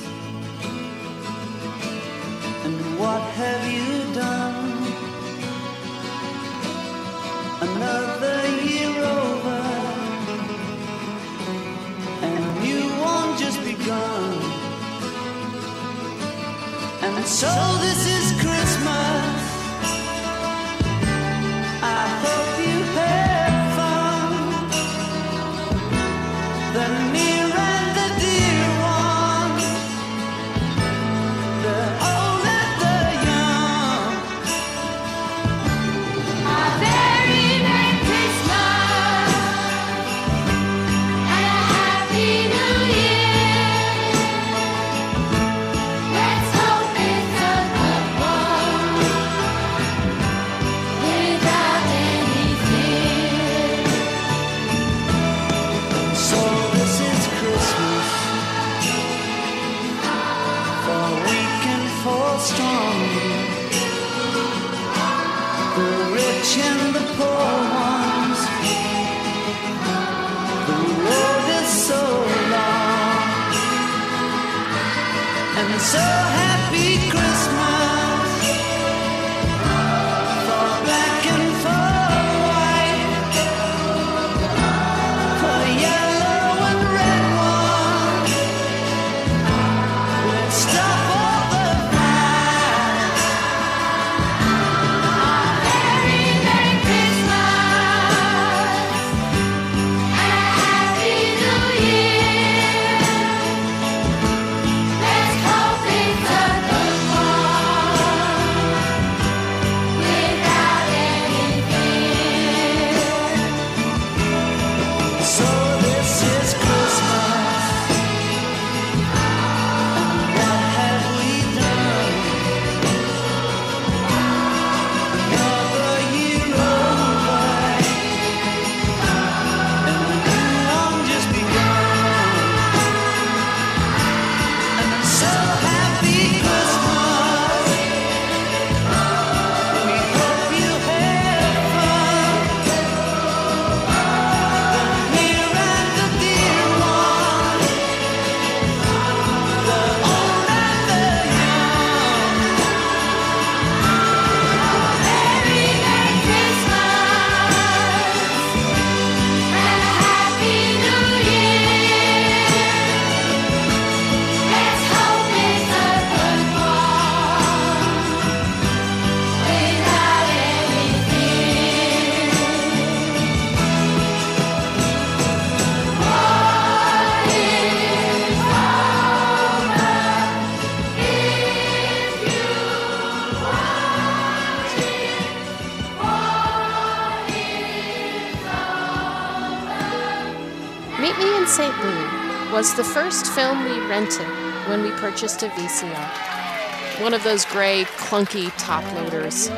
Was 192.65 192.73
the 192.73 192.83
first 192.83 193.27
film 193.27 193.62
we 193.65 193.79
rented 193.89 194.27
when 194.71 194.83
we 194.83 194.91
purchased 194.93 195.43
a 195.43 195.49
VCR. 195.49 197.03
One 197.03 197.12
of 197.12 197.23
those 197.23 197.45
gray, 197.45 197.85
clunky 197.99 198.51
top 198.57 198.83
loaders. 198.95 199.51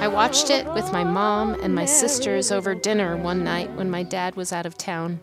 I 0.00 0.08
watched 0.08 0.50
it 0.50 0.70
with 0.74 0.92
my 0.92 1.02
mom 1.02 1.54
and 1.62 1.74
my 1.74 1.86
sisters 1.86 2.52
over 2.52 2.74
dinner 2.74 3.16
one 3.16 3.42
night 3.42 3.72
when 3.72 3.90
my 3.90 4.02
dad 4.02 4.36
was 4.36 4.52
out 4.52 4.66
of 4.66 4.76
town. 4.76 5.18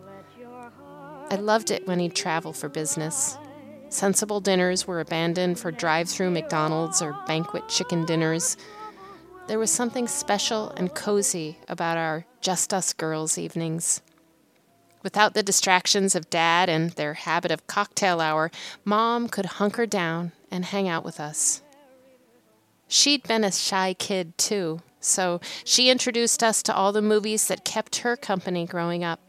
I 1.30 1.36
loved 1.36 1.70
it 1.70 1.86
when 1.86 2.00
he'd 2.00 2.16
travel 2.16 2.52
for 2.52 2.68
business. 2.68 3.38
Sensible 3.90 4.40
dinners 4.40 4.88
were 4.88 5.00
abandoned 5.00 5.60
for 5.60 5.70
drive 5.70 6.10
through 6.10 6.32
McDonald's 6.32 7.00
or 7.00 7.16
banquet 7.28 7.70
chicken 7.70 8.06
dinners. 8.06 8.58
There 9.46 9.60
was 9.60 9.70
something 9.70 10.08
special 10.08 10.72
and 10.72 10.96
cozy 10.96 11.60
about 11.68 11.98
our 11.98 12.26
Just 12.42 12.74
Us 12.74 12.92
Girls 12.92 13.38
evenings. 13.38 14.02
Without 15.04 15.34
the 15.34 15.44
distractions 15.44 16.16
of 16.16 16.30
dad 16.30 16.70
and 16.70 16.92
their 16.92 17.14
habit 17.14 17.52
of 17.52 17.68
cocktail 17.68 18.22
hour, 18.22 18.50
mom 18.86 19.28
could 19.28 19.46
hunker 19.46 19.86
down 19.86 20.32
and 20.50 20.64
hang 20.64 20.88
out 20.88 21.04
with 21.04 21.20
us. 21.20 21.62
She'd 22.88 23.24
been 23.24 23.44
a 23.44 23.52
shy 23.52 23.94
kid 23.96 24.38
too, 24.38 24.82
so 25.02 25.42
she 25.66 25.90
introduced 25.90 26.42
us 26.42 26.64
to 26.64 26.76
all 26.76 26.94
the 26.94 27.02
movies 27.02 27.48
that 27.48 27.66
kept 27.66 27.98
her 27.98 28.16
company 28.16 28.66
growing 28.66 29.04
up. 29.04 29.20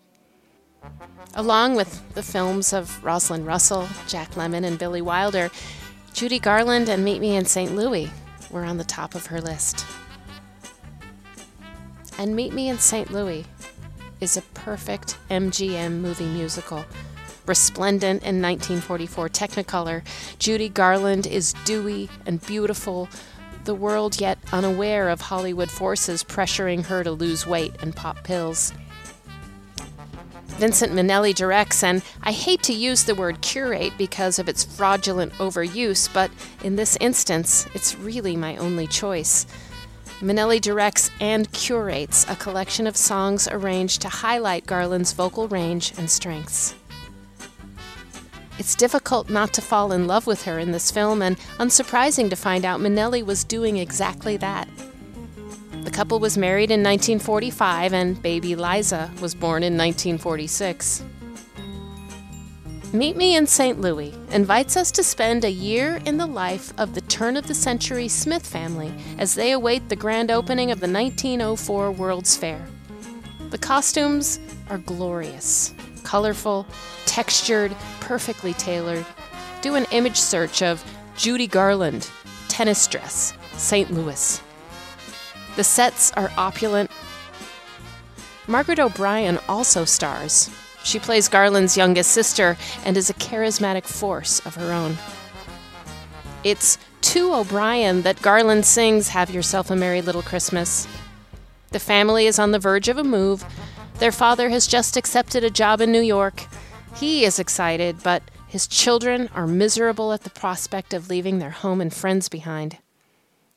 Along 1.35 1.75
with 1.75 2.15
the 2.15 2.23
films 2.23 2.73
of 2.73 3.03
Rosalind 3.03 3.47
Russell, 3.47 3.89
Jack 4.07 4.33
Lemmon, 4.33 4.65
and 4.65 4.79
Billy 4.79 5.03
Wilder, 5.03 5.51
Judy 6.13 6.39
Garland 6.39 6.89
and 6.89 7.05
Meet 7.05 7.21
Me 7.21 7.35
in 7.35 7.47
St. 7.47 7.75
Louis 7.75 8.11
were 8.51 8.65
on 8.65 8.77
the 8.77 8.85
top 8.85 9.17
of 9.17 9.27
her 9.27 9.41
list. 9.41 9.85
And 12.17 12.37
Meet 12.37 12.53
Me 12.53 12.69
in 12.69 12.79
St. 12.79 13.11
Louis 13.11 13.45
is 14.25 14.39
a 14.39 14.43
perfect 14.55 15.19
MGM 15.29 16.01
movie 16.01 16.25
musical. 16.25 16.83
Resplendent 17.45 18.23
in 18.23 18.41
1944 18.41 19.29
Technicolor, 19.29 20.03
Judy 20.39 20.71
Garland 20.71 21.27
is 21.27 21.53
dewy 21.67 22.09
and 22.25 22.45
beautiful, 22.47 23.07
the 23.65 23.75
world 23.75 24.19
yet 24.19 24.39
unaware 24.51 25.11
of 25.11 25.21
Hollywood 25.21 25.71
forces 25.71 26.25
pressuring 26.25 26.87
her 26.87 27.05
to 27.05 27.13
lose 27.13 27.47
weight 27.47 27.75
and 27.83 27.95
pop 27.95 28.25
pills. 28.25 28.73
Vincent 30.57 30.93
Minnelli 30.93 31.35
directs, 31.35 31.85
and 31.85 32.01
I 32.23 32.33
hate 32.33 32.63
to 32.63 32.73
use 32.73 33.05
the 33.05 33.15
word 33.15 33.43
curate 33.43 33.93
because 33.99 34.39
of 34.39 34.49
its 34.49 34.65
fraudulent 34.65 35.35
overuse, 35.35 36.11
but 36.15 36.31
in 36.63 36.77
this 36.77 36.97
instance, 36.99 37.67
it's 37.75 37.95
really 37.99 38.37
my 38.37 38.57
only 38.57 38.87
choice. 38.87 39.47
Minnelli 40.21 40.61
directs 40.61 41.11
and 41.21 41.51
curates 41.53 42.25
a 42.29 42.37
collection 42.37 42.87
of 42.87 42.97
songs 42.97 43.49
arranged 43.51 44.01
to 44.03 44.09
highlight 44.09 44.67
Garland's 44.67 45.13
vocal 45.13 45.49
range 45.49 45.93
and 45.99 46.09
strengths. 46.09 46.75
It's 48.59 48.77
difficult 48.77 49.29
not 49.29 49.53
to 49.55 49.63
fall 49.63 49.91
in 49.91 50.07
love 50.07 50.27
with 50.27 50.45
her 50.45 50.61
in 50.61 50.71
this 50.71 50.91
film, 50.91 51.21
and 51.21 51.37
unsurprising 51.59 52.31
to 52.31 52.37
find 52.37 52.65
out 52.65 52.81
Minnelli 52.81 53.25
was 53.25 53.43
doing 53.43 53.79
exactly 53.79 54.37
that. 54.37 54.69
The 55.83 55.91
couple 55.91 56.21
was 56.21 56.39
married 56.39 56.71
in 56.71 56.83
1945, 56.83 57.93
and 57.93 58.23
baby 58.23 58.55
Liza 58.55 59.11
was 59.21 59.35
born 59.35 59.65
in 59.65 59.77
1946. 59.77 61.03
Meet 62.95 63.17
Me 63.17 63.35
in 63.35 63.49
St. 63.49 63.81
Louis 63.81 64.15
invites 64.31 64.77
us 64.77 64.93
to 64.93 65.03
spend 65.03 65.45
a 65.45 65.51
year 65.51 66.01
in 66.05 66.17
the 66.17 66.29
life 66.29 66.73
of 66.79 66.95
the 66.95 67.01
turn 67.01 67.37
of 67.37 67.49
the 67.49 67.55
century 67.55 68.07
Smith 68.07 68.47
family 68.47 68.95
as 69.19 69.35
they 69.35 69.51
await 69.51 69.89
the 69.89 69.97
grand 69.97 70.31
opening 70.31 70.71
of 70.71 70.79
the 70.79 70.87
1904 70.87 71.91
World's 71.91 72.37
Fair. 72.37 72.65
The 73.51 73.59
costumes 73.59 74.39
are 74.71 74.79
glorious, 74.79 75.75
colorful, 76.05 76.69
textured, 77.05 77.75
perfectly 77.99 78.53
tailored. 78.53 79.05
Do 79.61 79.75
an 79.75 79.87
image 79.91 80.21
search 80.21 80.63
of 80.63 80.85
Judy 81.17 81.49
Garland, 81.49 82.09
tennis 82.47 82.87
dress, 82.87 83.35
St. 83.55 83.91
Louis. 83.91 84.41
The 85.57 85.65
sets 85.65 86.13
are 86.13 86.31
opulent. 86.37 86.93
Margaret 88.47 88.79
O'Brien 88.79 89.41
also 89.49 89.85
stars. 89.85 90.49
She 90.85 90.99
plays 90.99 91.29
Garland's 91.29 91.77
youngest 91.77 92.13
sister 92.13 92.57
and 92.85 92.97
is 92.97 93.11
a 93.11 93.15
charismatic 93.15 93.85
force 93.85 94.41
of 94.47 94.55
her 94.55 94.71
own. 94.71 94.99
It's 96.45 96.79
to 97.01 97.35
O'Brien 97.35 98.03
that 98.03 98.21
Garland 98.21 98.67
sings 98.67 99.09
Have 99.09 99.31
Yourself 99.31 99.71
a 99.71 99.77
Merry 99.77 100.03
Little 100.03 100.23
Christmas. 100.23 100.87
The 101.71 101.81
family 101.81 102.27
is 102.27 102.39
on 102.39 102.51
the 102.51 102.59
verge 102.59 102.89
of 102.89 102.99
a 102.99 103.05
move. 103.05 103.45
Their 103.99 104.13
father 104.13 104.51
has 104.51 104.67
just 104.67 104.97
accepted 104.97 105.43
a 105.43 105.51
job 105.51 105.81
in 105.81 105.91
New 105.91 106.03
York. 106.03 106.47
He 106.97 107.25
is 107.25 107.39
excited, 107.39 108.03
but 108.03 108.23
his 108.47 108.67
children 108.67 109.31
are 109.35 109.47
miserable 109.47 110.13
at 110.13 110.23
the 110.23 110.31
prospect 110.31 110.93
of 110.93 111.09
leaving 111.09 111.39
their 111.39 111.51
home 111.51 111.81
and 111.81 111.93
friends 111.93 112.29
behind. 112.29 112.79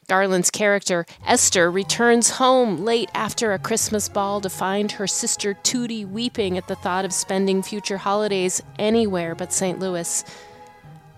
Garland's 0.08 0.50
character, 0.50 1.06
Esther, 1.26 1.70
returns 1.70 2.30
home 2.30 2.86
late 2.86 3.10
after 3.14 3.52
a 3.52 3.60
Christmas 3.60 4.08
ball 4.08 4.40
to 4.40 4.50
find 4.50 4.94
her 4.94 5.06
sister 5.06 5.54
Tootie 5.54 6.08
weeping 6.08 6.58
at 6.58 6.68
the 6.68 6.76
thought 6.76 7.04
of 7.04 7.12
spending 7.12 7.62
future 7.62 7.98
holidays 7.98 8.62
anywhere 8.80 9.36
but 9.36 9.52
St. 9.52 9.80
Louis. 9.80 10.24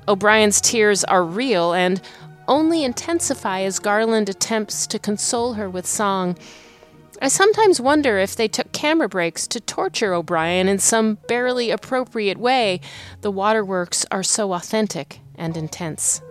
O'Brien's 0.07 0.59
tears 0.59 1.03
are 1.03 1.23
real 1.23 1.71
and 1.71 2.01
only 2.47 2.83
intensify 2.83 3.61
as 3.61 3.77
Garland 3.77 4.27
attempts 4.27 4.87
to 4.87 4.97
console 4.97 5.53
her 5.53 5.69
with 5.69 5.85
song. 5.85 6.35
I 7.21 7.27
sometimes 7.27 7.79
wonder 7.79 8.17
if 8.17 8.35
they 8.35 8.47
took 8.47 8.71
camera 8.71 9.07
breaks 9.07 9.45
to 9.49 9.59
torture 9.59 10.15
O'Brien 10.15 10.67
in 10.67 10.79
some 10.79 11.19
barely 11.27 11.69
appropriate 11.69 12.39
way. 12.39 12.81
The 13.21 13.29
waterworks 13.29 14.03
are 14.09 14.23
so 14.23 14.53
authentic 14.53 15.19
and 15.35 15.55
intense. 15.55 16.23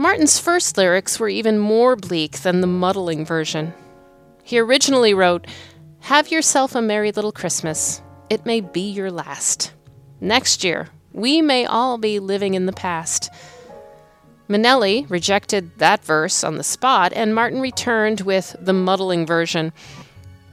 Martin's 0.00 0.38
first 0.38 0.78
lyrics 0.78 1.20
were 1.20 1.28
even 1.28 1.58
more 1.58 1.94
bleak 1.94 2.40
than 2.40 2.62
the 2.62 2.66
muddling 2.66 3.22
version. 3.22 3.74
He 4.42 4.58
originally 4.58 5.12
wrote, 5.12 5.46
Have 6.00 6.30
yourself 6.30 6.74
a 6.74 6.80
merry 6.80 7.12
little 7.12 7.32
Christmas. 7.32 8.00
It 8.30 8.46
may 8.46 8.62
be 8.62 8.80
your 8.80 9.10
last. 9.10 9.74
Next 10.18 10.64
year, 10.64 10.88
we 11.12 11.42
may 11.42 11.66
all 11.66 11.98
be 11.98 12.18
living 12.18 12.54
in 12.54 12.64
the 12.64 12.72
past. 12.72 13.30
Minnelli 14.48 15.04
rejected 15.10 15.78
that 15.80 16.02
verse 16.02 16.42
on 16.44 16.56
the 16.56 16.64
spot, 16.64 17.12
and 17.12 17.34
Martin 17.34 17.60
returned 17.60 18.22
with 18.22 18.56
the 18.58 18.72
muddling 18.72 19.26
version. 19.26 19.70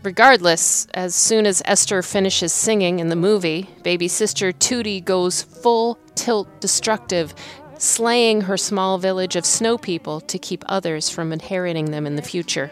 Regardless, 0.03 0.87
as 0.93 1.15
soon 1.15 1.45
as 1.45 1.61
Esther 1.63 2.01
finishes 2.01 2.51
singing 2.51 2.99
in 2.99 3.07
the 3.07 3.15
movie, 3.15 3.69
baby 3.81 4.09
sister 4.09 4.51
Tootie 4.51 5.03
goes 5.03 5.41
full 5.41 5.97
tilt 6.15 6.59
destructive, 6.59 7.33
slaying 7.79 8.41
her 8.41 8.57
small 8.57 8.97
village 8.97 9.35
of 9.35 9.45
snow 9.45 9.77
people 9.77 10.21
to 10.21 10.37
keep 10.37 10.63
others 10.67 11.09
from 11.09 11.33
inheriting 11.33 11.91
them 11.91 12.05
in 12.05 12.15
the 12.15 12.21
future. 12.21 12.71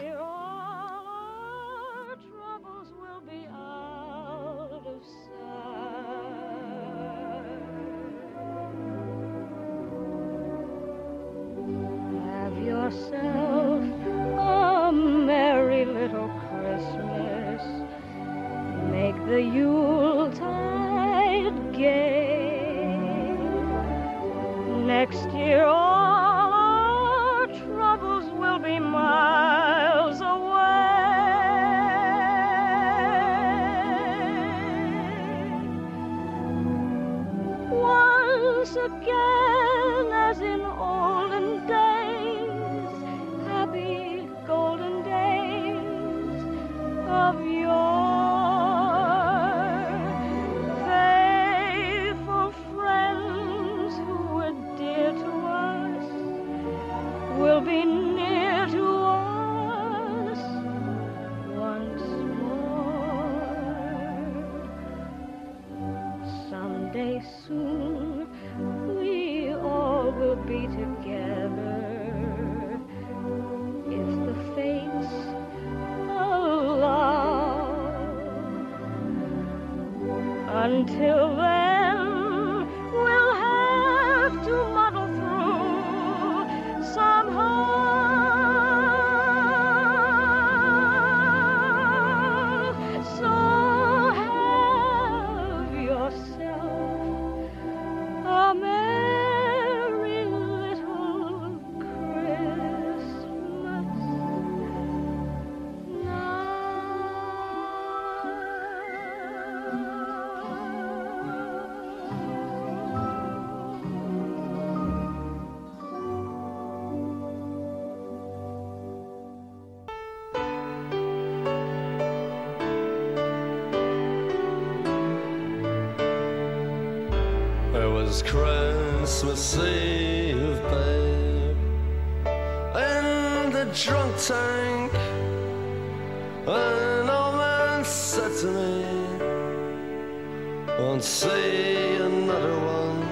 Another 142.10 142.56
one. 142.78 143.02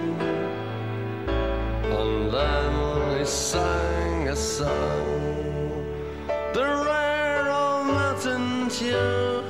And 1.99 2.33
then 2.33 3.19
he 3.19 3.25
sang 3.25 4.29
a 4.29 4.37
song, 4.37 5.85
the 6.53 6.67
rare 6.87 7.47
old 7.51 7.87
mountain 7.87 8.69
tune. 8.69 9.45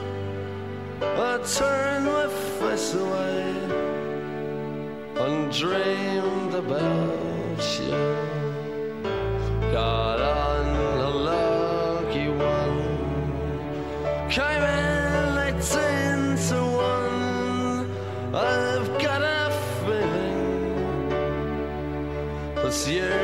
I 1.02 1.38
turned 1.58 2.06
my 2.06 2.26
face 2.58 2.94
away 2.94 3.44
and 5.24 5.52
dreamed 5.52 6.54
about 6.54 7.62
you. 7.78 8.02
Got 9.72 10.20
on 10.20 10.66
a 11.00 11.10
lucky 11.10 12.28
one, 12.28 12.78
came 14.30 14.73
it's 22.74 23.23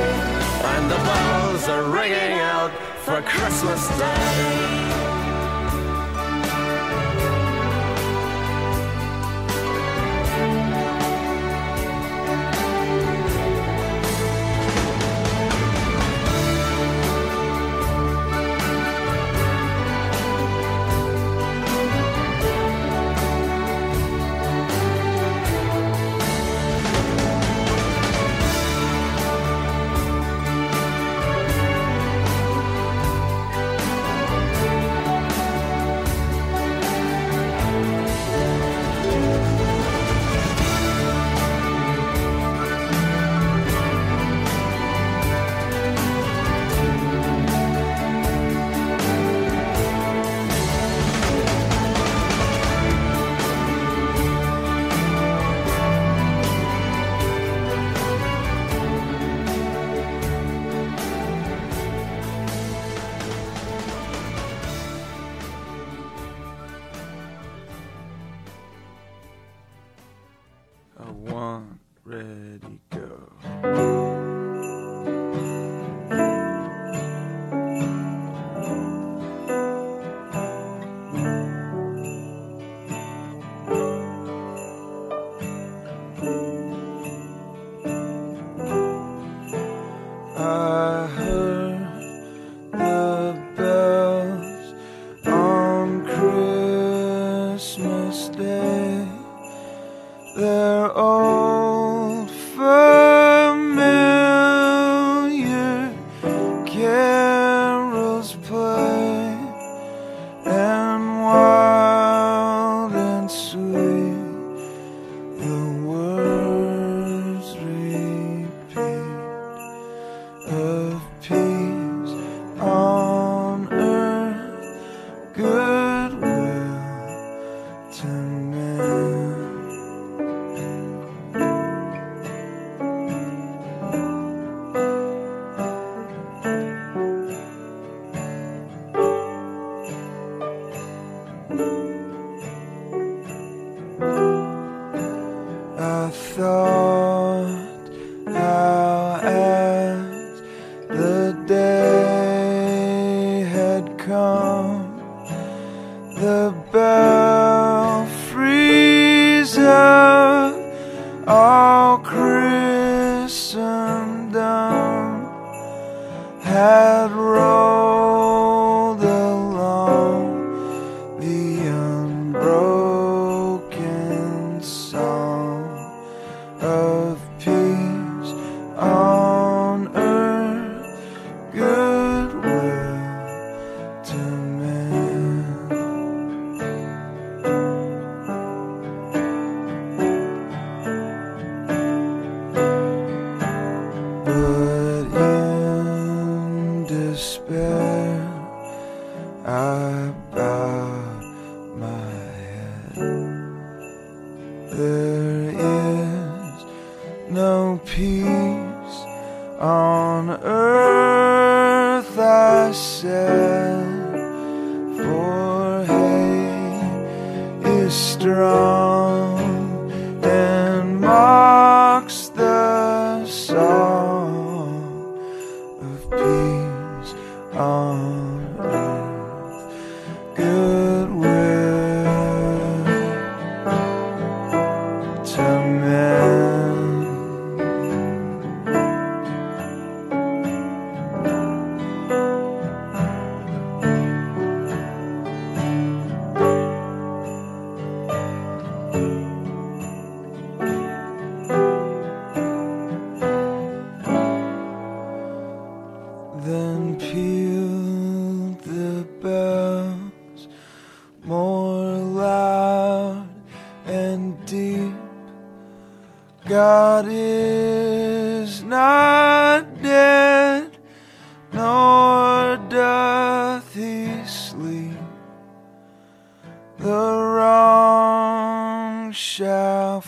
Bells 1.61 1.69
are 1.69 1.91
ringing 1.91 2.39
out 2.39 2.71
for 3.03 3.21
Christmas 3.21 3.87
Day. 3.99 5.20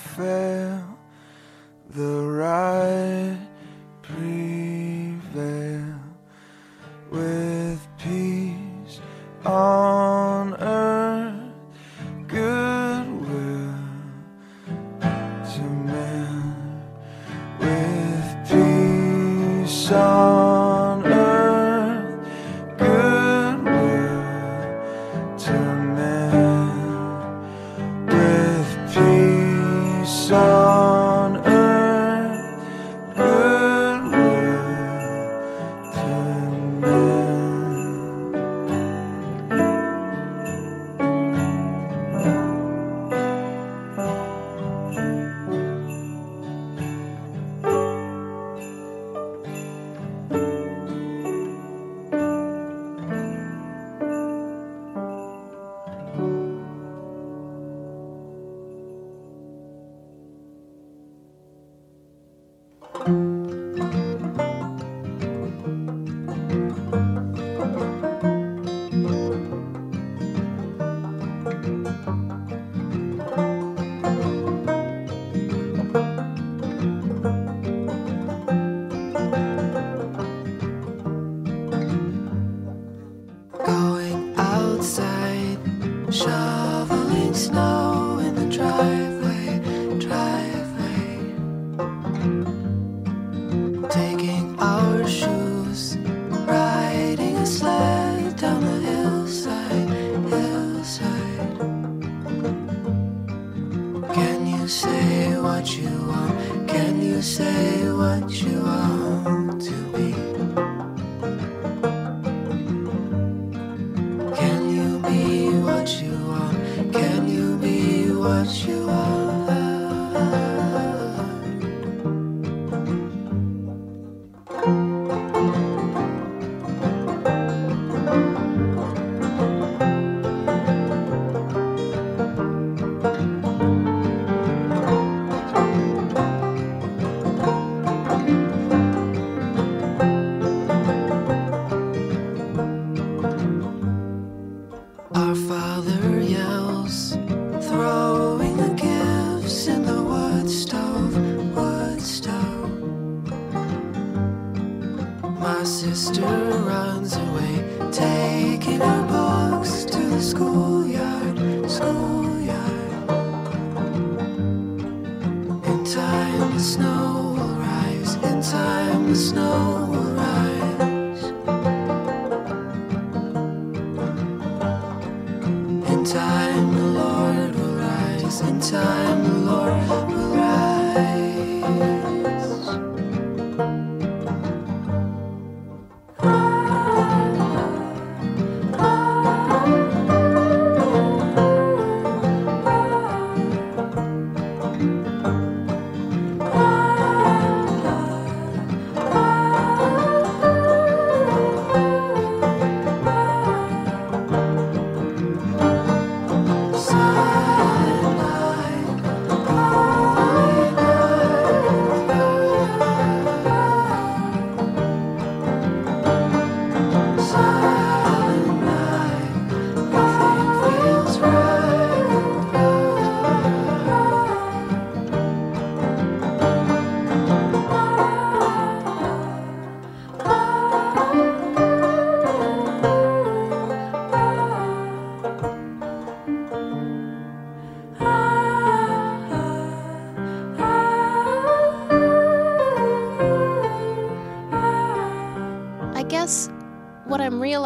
Shall 0.03 0.32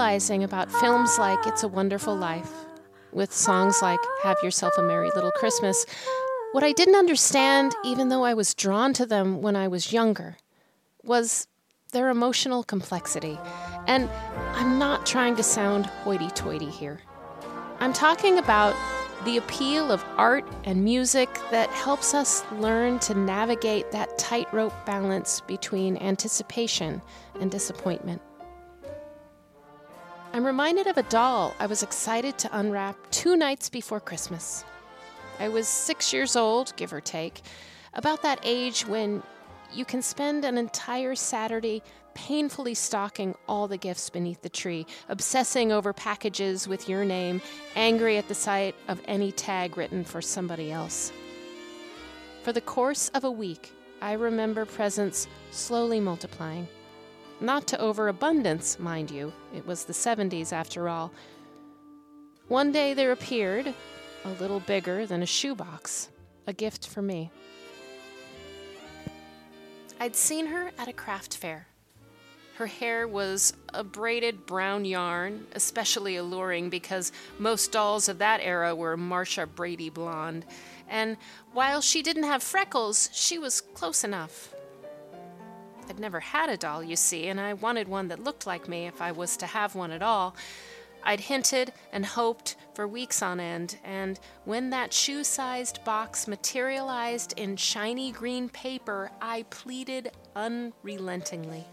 realizing 0.08 0.46
about 0.46 0.72
films 0.72 1.20
like 1.20 1.46
It's 1.46 1.64
a 1.64 1.68
Wonderful 1.68 2.16
Life, 2.16 2.50
with 3.12 3.34
songs 3.34 3.82
like 3.82 4.00
Have 4.24 4.38
Yourself 4.42 4.72
a 4.78 4.82
Merry 4.82 5.10
Little 5.14 5.32
Christmas, 5.32 5.86
what 6.54 6.64
I 6.64 6.72
didn't 6.72 6.96
understand, 6.96 7.76
even 7.84 8.08
though 8.08 8.24
I 8.24 8.34
was 8.34 8.54
drawn 8.54 8.94
to 8.94 9.06
them 9.06 9.42
when 9.42 9.58
I 9.58 9.68
was 9.68 9.92
younger, 9.92 10.38
was 11.04 11.50
their 11.92 12.08
emotional 12.08 12.64
complexity. 12.64 13.38
And 13.86 14.10
I'm 14.54 14.80
not 14.80 15.06
trying 15.06 15.36
to 15.36 15.44
sound 15.44 15.88
hoity 15.88 16.30
toity 16.30 16.70
here. 16.70 17.02
I'm 17.82 17.92
talking 17.92 18.38
about 18.38 18.78
the 19.26 19.36
appeal 19.36 19.92
of 19.92 20.06
art 20.16 20.46
and 20.64 20.86
music 20.86 21.28
that 21.52 21.70
helps 21.72 22.14
us 22.14 22.46
learn 22.54 23.00
to 23.00 23.14
navigate 23.14 23.92
that 23.92 24.18
tightrope 24.18 24.74
balance 24.86 25.42
between 25.42 25.98
anticipation 25.98 27.02
and 27.42 27.52
disappointment. 27.52 28.22
I'm 30.38 30.46
reminded 30.46 30.86
of 30.86 31.00
a 31.00 31.04
doll 31.04 31.56
I 31.60 31.66
was 31.66 31.82
excited 31.82 32.38
to 32.38 32.60
unwrap 32.60 32.96
two 33.10 33.36
nights 33.36 33.72
before 33.72 34.00
Christmas. 34.00 34.64
I 35.40 35.50
was 35.50 35.68
six 35.68 36.14
years 36.14 36.36
old, 36.36 36.76
give 36.76 36.94
or 36.94 37.02
take, 37.02 37.42
about 37.96 38.22
that 38.22 38.40
age 38.44 38.86
when 38.86 39.24
you 39.74 39.84
can 39.84 40.04
spend 40.04 40.46
an 40.46 40.56
entire 40.60 41.16
Saturday 41.16 41.82
painfully 42.14 42.76
stalking 42.76 43.34
all 43.48 43.68
the 43.68 43.78
gifts 43.78 44.12
beneath 44.12 44.44
the 44.44 44.50
tree, 44.50 44.86
obsessing 45.10 45.72
over 45.72 45.92
packages 45.92 46.68
with 46.68 46.88
your 46.88 47.04
name, 47.04 47.42
angry 47.76 48.18
at 48.18 48.28
the 48.28 48.36
sight 48.36 48.76
of 48.88 49.02
any 49.06 49.32
tag 49.32 49.76
written 49.76 50.04
for 50.04 50.22
somebody 50.22 50.72
else. 50.72 51.12
For 52.44 52.54
the 52.54 52.62
course 52.62 53.10
of 53.16 53.24
a 53.24 53.32
week, 53.32 53.72
I 54.04 54.14
remember 54.14 54.66
presents 54.66 55.28
slowly 55.50 56.00
multiplying. 56.00 56.68
Not 57.40 57.68
to 57.68 57.80
overabundance, 57.80 58.80
mind 58.80 59.12
you, 59.12 59.32
it 59.56 59.66
was 59.68 59.86
the 59.86 59.94
70s 59.94 60.52
after 60.52 60.90
all. 60.90 61.12
One 62.48 62.72
day 62.72 62.94
there 62.96 63.12
appeared, 63.12 63.74
a 64.26 64.30
little 64.42 64.60
bigger 64.60 65.06
than 65.06 65.22
a 65.22 65.28
shoebox, 65.28 66.10
a 66.48 66.54
gift 66.54 66.88
for 66.88 67.02
me. 67.02 67.30
I'd 70.00 70.16
seen 70.16 70.48
her 70.48 70.72
at 70.80 70.88
a 70.88 70.94
craft 70.94 71.38
fair. 71.38 71.68
Her 72.56 72.66
hair 72.66 73.08
was 73.08 73.54
a 73.72 73.84
braided 73.84 74.48
brown 74.48 74.84
yarn, 74.84 75.46
especially 75.54 76.16
alluring 76.16 76.72
because 76.72 77.12
most 77.38 77.72
dolls 77.72 78.10
of 78.10 78.18
that 78.18 78.40
era 78.42 78.76
were 78.76 78.98
Marcia 78.98 79.46
Brady 79.46 79.92
blonde. 79.92 80.44
And 80.90 81.18
while 81.54 81.82
she 81.82 82.02
didn't 82.02 82.24
have 82.24 82.42
freckles, 82.42 83.10
she 83.14 83.38
was 83.38 83.62
close 83.62 84.04
enough. 84.04 84.56
I'd 85.90 86.00
never 86.00 86.20
had 86.20 86.50
a 86.50 86.58
doll, 86.58 86.84
you 86.84 86.96
see, 86.96 87.28
and 87.28 87.40
I 87.40 87.54
wanted 87.54 87.88
one 87.88 88.10
that 88.10 88.24
looked 88.24 88.46
like 88.46 88.68
me 88.68 88.88
if 88.88 89.02
I 89.02 89.12
was 89.12 89.38
to 89.38 89.46
have 89.46 89.76
one 89.76 89.92
at 89.92 90.02
all. 90.02 90.36
I'd 91.04 91.22
hinted 91.22 91.72
and 91.94 92.06
hoped 92.06 92.58
for 92.74 92.88
weeks 92.88 93.22
on 93.22 93.40
end, 93.40 93.78
and 93.84 94.20
when 94.44 94.70
that 94.72 94.92
shoe 94.92 95.24
sized 95.24 95.84
box 95.86 96.28
materialized 96.28 97.34
in 97.38 97.56
shiny 97.56 98.12
green 98.12 98.50
paper, 98.50 99.12
I 99.22 99.44
pleaded 99.50 100.12
unrelentingly. 100.36 101.66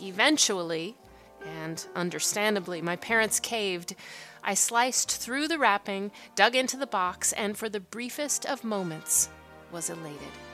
Eventually, 0.00 0.96
and 1.44 1.84
understandably, 1.96 2.80
my 2.80 2.96
parents 2.96 3.40
caved. 3.40 3.96
I 4.44 4.54
sliced 4.54 5.16
through 5.16 5.48
the 5.48 5.58
wrapping, 5.58 6.12
dug 6.36 6.54
into 6.54 6.76
the 6.76 6.86
box, 6.86 7.32
and 7.32 7.56
for 7.56 7.68
the 7.68 7.80
briefest 7.80 8.46
of 8.46 8.62
moments 8.62 9.28
was 9.72 9.90
elated. 9.90 10.47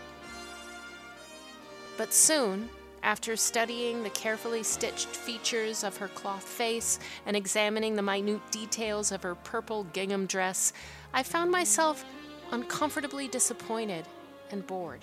But 1.97 2.13
soon, 2.13 2.69
after 3.03 3.37
studying 3.37 4.03
the 4.03 4.11
carefully 4.11 4.63
stitched 4.63 5.09
features 5.09 5.85
of 5.85 5.97
her 5.99 6.09
cloth 6.09 6.43
face 6.43 6.99
and 7.27 7.37
examining 7.37 7.95
the 7.95 8.03
minute 8.03 8.41
details 8.51 9.13
of 9.13 9.23
her 9.23 9.35
purple 9.35 9.85
gingham 9.93 10.27
dress, 10.27 10.73
I 11.13 11.23
found 11.23 11.51
myself 11.51 12.05
uncomfortably 12.51 13.29
disappointed 13.29 14.07
and 14.51 14.67
bored. 14.67 15.03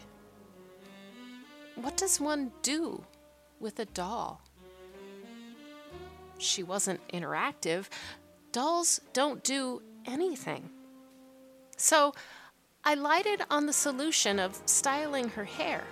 What 1.76 1.95
does 1.95 2.19
one 2.19 2.51
do 2.61 3.03
with 3.59 3.80
a 3.80 3.85
doll? 3.85 4.41
She 6.38 6.63
wasn't 6.63 7.07
interactive. 7.09 7.88
Dolls 8.51 8.99
don't 9.13 9.43
do 9.43 9.81
anything. 10.05 10.69
So 11.77 12.13
I 12.84 12.95
lighted 12.95 13.43
on 13.49 13.68
the 13.68 13.73
solution 13.73 14.39
of 14.39 14.59
styling 14.65 15.30
her 15.30 15.45
hair. 15.45 15.84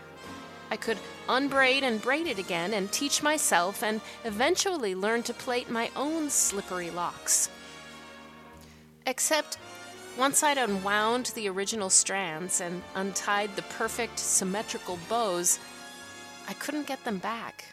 I 0.72 0.78
could 0.78 0.98
unbraid 1.28 1.84
and 1.84 2.02
braid 2.02 2.28
it 2.28 2.40
again 2.40 2.74
and 2.74 2.92
teach 2.92 3.24
myself 3.24 3.84
and 3.84 4.02
eventually 4.24 4.96
learn 4.96 5.24
to 5.24 5.34
plait 5.34 5.70
my 5.70 5.90
own 5.96 6.30
slippery 6.30 6.90
locks. 6.92 7.50
Except 9.08 9.58
once 10.18 10.44
I'd 10.44 10.58
unwound 10.58 11.28
the 11.28 11.48
original 11.50 11.90
strands 11.90 12.62
and 12.62 12.84
untied 12.96 13.56
the 13.56 13.62
perfect 13.64 14.20
symmetrical 14.20 15.00
bows, 15.08 15.60
I 16.48 16.54
couldn't 16.54 16.88
get 16.88 17.04
them 17.04 17.20
back. 17.20 17.66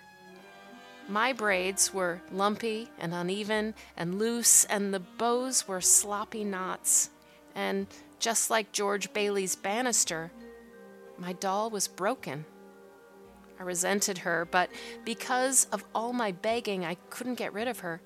My 1.09 1.32
braids 1.32 1.94
were 1.94 2.20
lumpy 2.32 2.90
and 2.98 3.14
uneven 3.14 3.74
and 3.97 4.18
loose, 4.18 4.64
and 4.64 4.93
the 4.93 5.01
bows 5.01 5.68
were 5.68 5.81
sloppy 5.81 6.44
knots. 6.44 7.10
And 7.55 7.86
just 8.18 8.51
like 8.51 8.73
George 8.73 9.12
Bailey's 9.12 9.55
banister, 9.55 10.32
my 11.18 11.32
doll 11.35 11.70
was 11.70 11.86
broken. 11.86 12.44
I 13.59 13.62
resented 13.62 14.19
her, 14.19 14.47
but 14.51 14.70
because 15.05 15.66
of 15.73 15.85
all 15.95 16.12
my 16.12 16.33
begging, 16.33 16.85
I 16.85 16.95
couldn't 17.11 17.37
get 17.37 17.53
rid 17.53 17.69
of 17.69 17.81
her. 17.81 18.01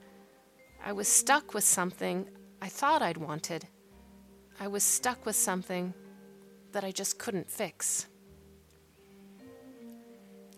I 0.85 0.93
was 0.93 1.09
stuck 1.09 1.55
with 1.55 1.65
something 1.65 2.29
I 2.63 2.69
thought 2.69 3.03
I'd 3.03 3.17
wanted. 3.17 3.67
I 4.59 4.69
was 4.69 4.83
stuck 4.83 5.27
with 5.27 5.37
something 5.37 5.95
that 6.73 6.85
I 6.85 6.93
just 6.93 7.19
couldn't 7.19 7.51
fix. 7.51 8.07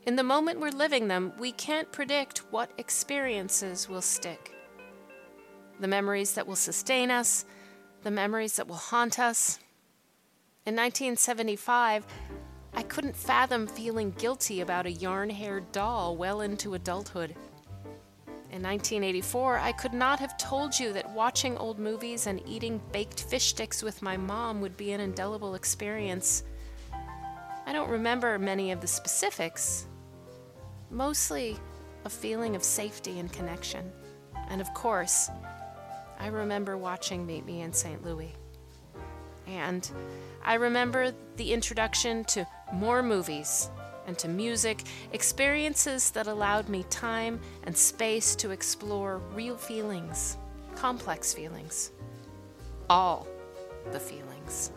In 0.05 0.17
the 0.17 0.25
moment 0.25 0.59
we're 0.59 0.71
living 0.71 1.07
them, 1.07 1.33
we 1.39 1.53
can't 1.53 1.91
predict 1.93 2.39
what 2.51 2.73
experiences 2.77 3.89
will 3.89 4.03
stick. 4.03 4.53
The 5.79 5.87
memories 5.87 6.35
that 6.35 6.47
will 6.47 6.57
sustain 6.57 7.11
us, 7.11 7.45
the 8.03 8.11
memories 8.11 8.57
that 8.57 8.67
will 8.67 8.75
haunt 8.75 9.21
us. 9.21 9.59
In 10.67 10.75
1975, 10.75 12.05
I 12.75 12.83
couldn't 12.83 13.17
fathom 13.17 13.67
feeling 13.67 14.13
guilty 14.13 14.61
about 14.61 14.87
a 14.87 14.93
yarn 14.93 15.31
haired 15.31 15.71
doll 15.73 16.17
well 16.17 16.41
into 16.41 16.75
adulthood. 16.75 17.35
In 18.51 18.63
1984, 18.63 19.59
I 19.59 19.73
could 19.73 19.95
not 19.95 20.19
have 20.21 20.37
told 20.37 20.79
you 20.79 20.93
that 20.93 21.11
watching 21.11 21.57
old 21.57 21.79
movies 21.79 22.27
and 22.27 22.43
eating 22.47 22.81
baked 22.93 23.23
fish 23.25 23.47
sticks 23.47 23.83
with 23.83 24.03
my 24.03 24.17
mom 24.17 24.61
would 24.61 24.77
be 24.77 24.93
an 24.93 25.01
indelible 25.01 25.55
experience. 25.55 26.45
I 27.67 27.73
don't 27.73 27.91
remember 27.91 28.39
many 28.39 28.71
of 28.73 28.81
the 28.81 28.87
specifics, 28.87 29.87
mostly 30.91 31.57
a 32.05 32.11
feeling 32.11 32.57
of 32.57 32.63
safety 32.63 33.21
and 33.21 33.33
connection. 33.33 33.91
And 34.49 34.61
of 34.61 34.73
course, 34.75 35.31
I 36.19 36.27
remember 36.27 36.77
watching 36.77 37.27
Meet 37.27 37.47
Me 37.47 37.63
in 37.63 37.73
St. 37.73 38.05
Louis. 38.05 38.35
And 39.47 39.91
I 40.45 40.55
remember 40.55 41.13
the 41.37 41.53
introduction 41.53 42.25
to 42.25 42.47
more 42.73 43.03
movies 43.03 43.71
and 44.07 44.19
to 44.19 44.29
music, 44.29 44.83
experiences 45.13 46.11
that 46.11 46.27
allowed 46.27 46.69
me 46.69 46.85
time 46.85 47.41
and 47.65 47.77
space 47.77 48.35
to 48.37 48.51
explore 48.51 49.19
real 49.35 49.57
feelings, 49.57 50.37
complex 50.75 51.33
feelings, 51.33 51.93
all 52.91 53.27
the 53.93 54.01
feelings. 54.01 54.73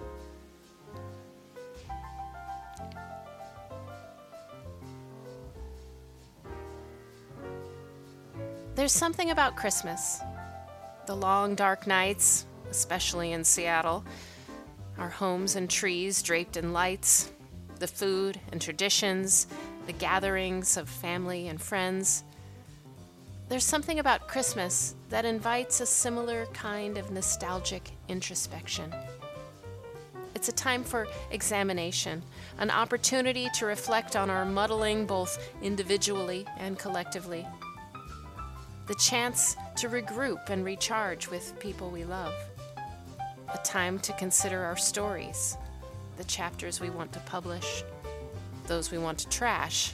There's 8.76 8.92
something 8.92 9.32
about 9.32 9.56
Christmas. 9.56 10.20
The 11.08 11.16
long, 11.16 11.56
dark 11.56 11.88
nights, 11.88 12.46
especially 12.70 13.32
in 13.32 13.44
Seattle, 13.44 14.04
our 14.98 15.10
homes 15.10 15.56
and 15.56 15.70
trees 15.70 16.22
draped 16.22 16.58
in 16.58 16.74
lights, 16.74 17.32
the 17.86 17.92
food 17.92 18.40
and 18.52 18.60
traditions, 18.60 19.46
the 19.86 19.94
gatherings 19.94 20.76
of 20.76 20.90
family 20.90 21.50
and 21.50 21.62
friends. 21.62 22.24
There's 23.48 23.64
something 23.64 24.00
about 24.00 24.28
Christmas 24.28 24.96
that 25.10 25.24
invites 25.24 25.82
a 25.82 25.86
similar 25.86 26.48
kind 26.48 26.98
of 26.98 27.12
nostalgic 27.12 27.92
introspection. 28.08 28.92
It's 30.34 30.50
a 30.50 30.52
time 30.52 30.84
for 30.84 31.06
examination, 31.30 32.24
an 32.58 32.72
opportunity 32.72 33.50
to 33.54 33.68
reflect 33.68 34.16
on 34.16 34.32
our 34.32 34.46
muddling 34.46 35.06
both 35.06 35.38
individually 35.62 36.48
and 36.58 36.80
collectively 36.80 37.46
the 38.88 38.96
chance 38.96 39.56
to 39.76 39.90
regroup 39.90 40.50
and 40.50 40.64
recharge 40.64 41.28
with 41.28 41.58
people 41.60 41.90
we 41.90 42.04
love, 42.04 42.34
a 43.54 43.58
time 43.60 43.98
to 43.98 44.14
consider 44.14 44.64
our 44.64 44.78
stories, 44.78 45.58
the 46.18 46.24
chapters 46.26 46.80
we 46.80 46.90
want 46.90 47.12
to 47.14 47.20
publish, 47.22 47.84
those 48.68 48.92
we 48.92 48.98
want 48.98 49.18
to 49.20 49.30
trash, 49.30 49.94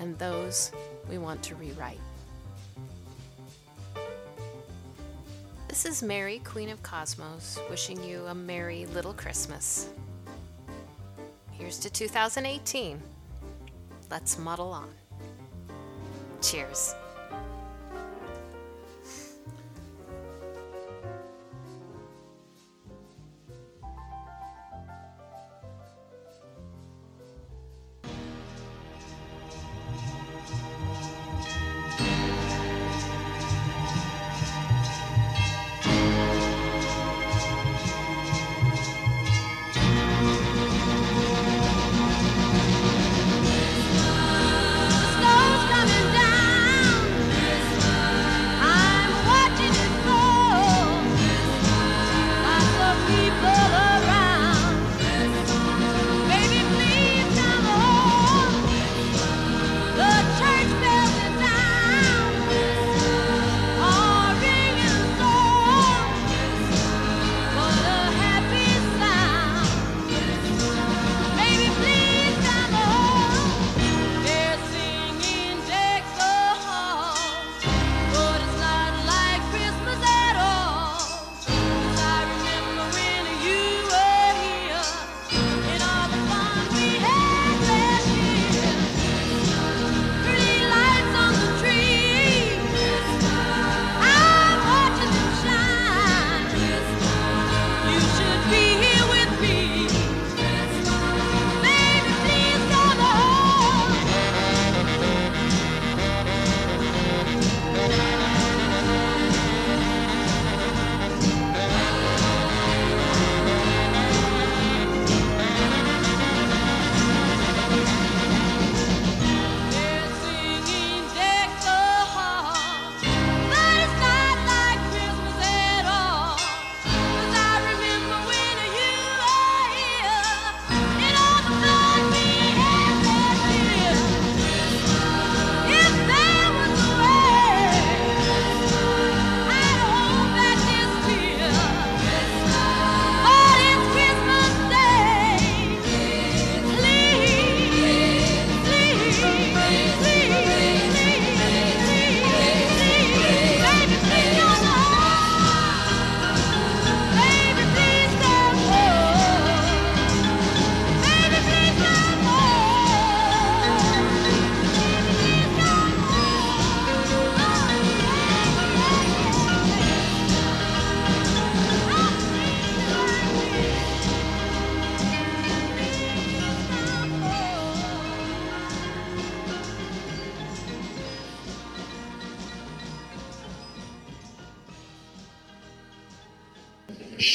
and 0.00 0.18
those 0.18 0.72
we 1.08 1.18
want 1.18 1.42
to 1.44 1.54
rewrite. 1.54 2.00
This 5.68 5.86
is 5.86 6.02
Mary, 6.02 6.40
Queen 6.44 6.68
of 6.68 6.82
Cosmos, 6.82 7.58
wishing 7.68 8.02
you 8.04 8.24
a 8.26 8.34
merry 8.34 8.86
little 8.86 9.12
Christmas. 9.12 9.88
Here's 11.50 11.78
to 11.80 11.90
2018. 11.90 13.02
Let's 14.10 14.38
muddle 14.38 14.72
on. 14.72 14.88
Cheers. 16.40 16.94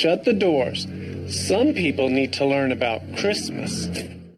Shut 0.10 0.26
the 0.26 0.34
doors. 0.34 0.88
Some 1.28 1.76
people 1.76 2.10
need 2.10 2.34
to 2.34 2.44
learn 2.44 2.72
about 2.72 3.04
Christmas. 3.18 3.88